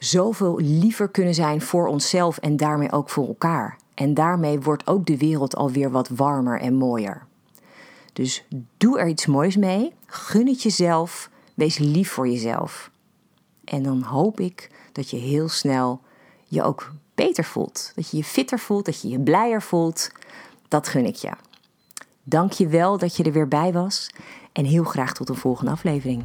zoveel 0.00 0.58
liever 0.58 1.08
kunnen 1.08 1.34
zijn 1.34 1.60
voor 1.60 1.86
onszelf 1.86 2.38
en 2.38 2.56
daarmee 2.56 2.92
ook 2.92 3.10
voor 3.10 3.26
elkaar. 3.26 3.78
En 3.94 4.14
daarmee 4.14 4.60
wordt 4.60 4.86
ook 4.86 5.06
de 5.06 5.16
wereld 5.16 5.56
alweer 5.56 5.90
wat 5.90 6.08
warmer 6.08 6.60
en 6.60 6.74
mooier. 6.74 7.26
Dus 8.12 8.44
doe 8.76 8.98
er 8.98 9.08
iets 9.08 9.26
moois 9.26 9.56
mee. 9.56 9.92
Gun 10.06 10.46
het 10.46 10.62
jezelf. 10.62 11.30
Wees 11.54 11.78
lief 11.78 12.10
voor 12.10 12.28
jezelf. 12.28 12.90
En 13.64 13.82
dan 13.82 14.02
hoop 14.02 14.40
ik 14.40 14.70
dat 14.92 15.10
je 15.10 15.16
heel 15.16 15.48
snel 15.48 16.00
je 16.46 16.62
ook 16.62 16.92
beter 17.14 17.44
voelt. 17.44 17.92
Dat 17.94 18.10
je 18.10 18.16
je 18.16 18.24
fitter 18.24 18.58
voelt, 18.58 18.84
dat 18.84 19.02
je 19.02 19.08
je 19.08 19.20
blijer 19.20 19.62
voelt. 19.62 20.10
Dat 20.68 20.88
gun 20.88 21.06
ik 21.06 21.16
je. 21.16 21.30
Dank 22.22 22.52
je 22.52 22.66
wel 22.66 22.98
dat 22.98 23.16
je 23.16 23.22
er 23.24 23.32
weer 23.32 23.48
bij 23.48 23.72
was. 23.72 24.10
En 24.52 24.64
heel 24.64 24.84
graag 24.84 25.12
tot 25.12 25.28
een 25.28 25.36
volgende 25.36 25.70
aflevering. 25.70 26.24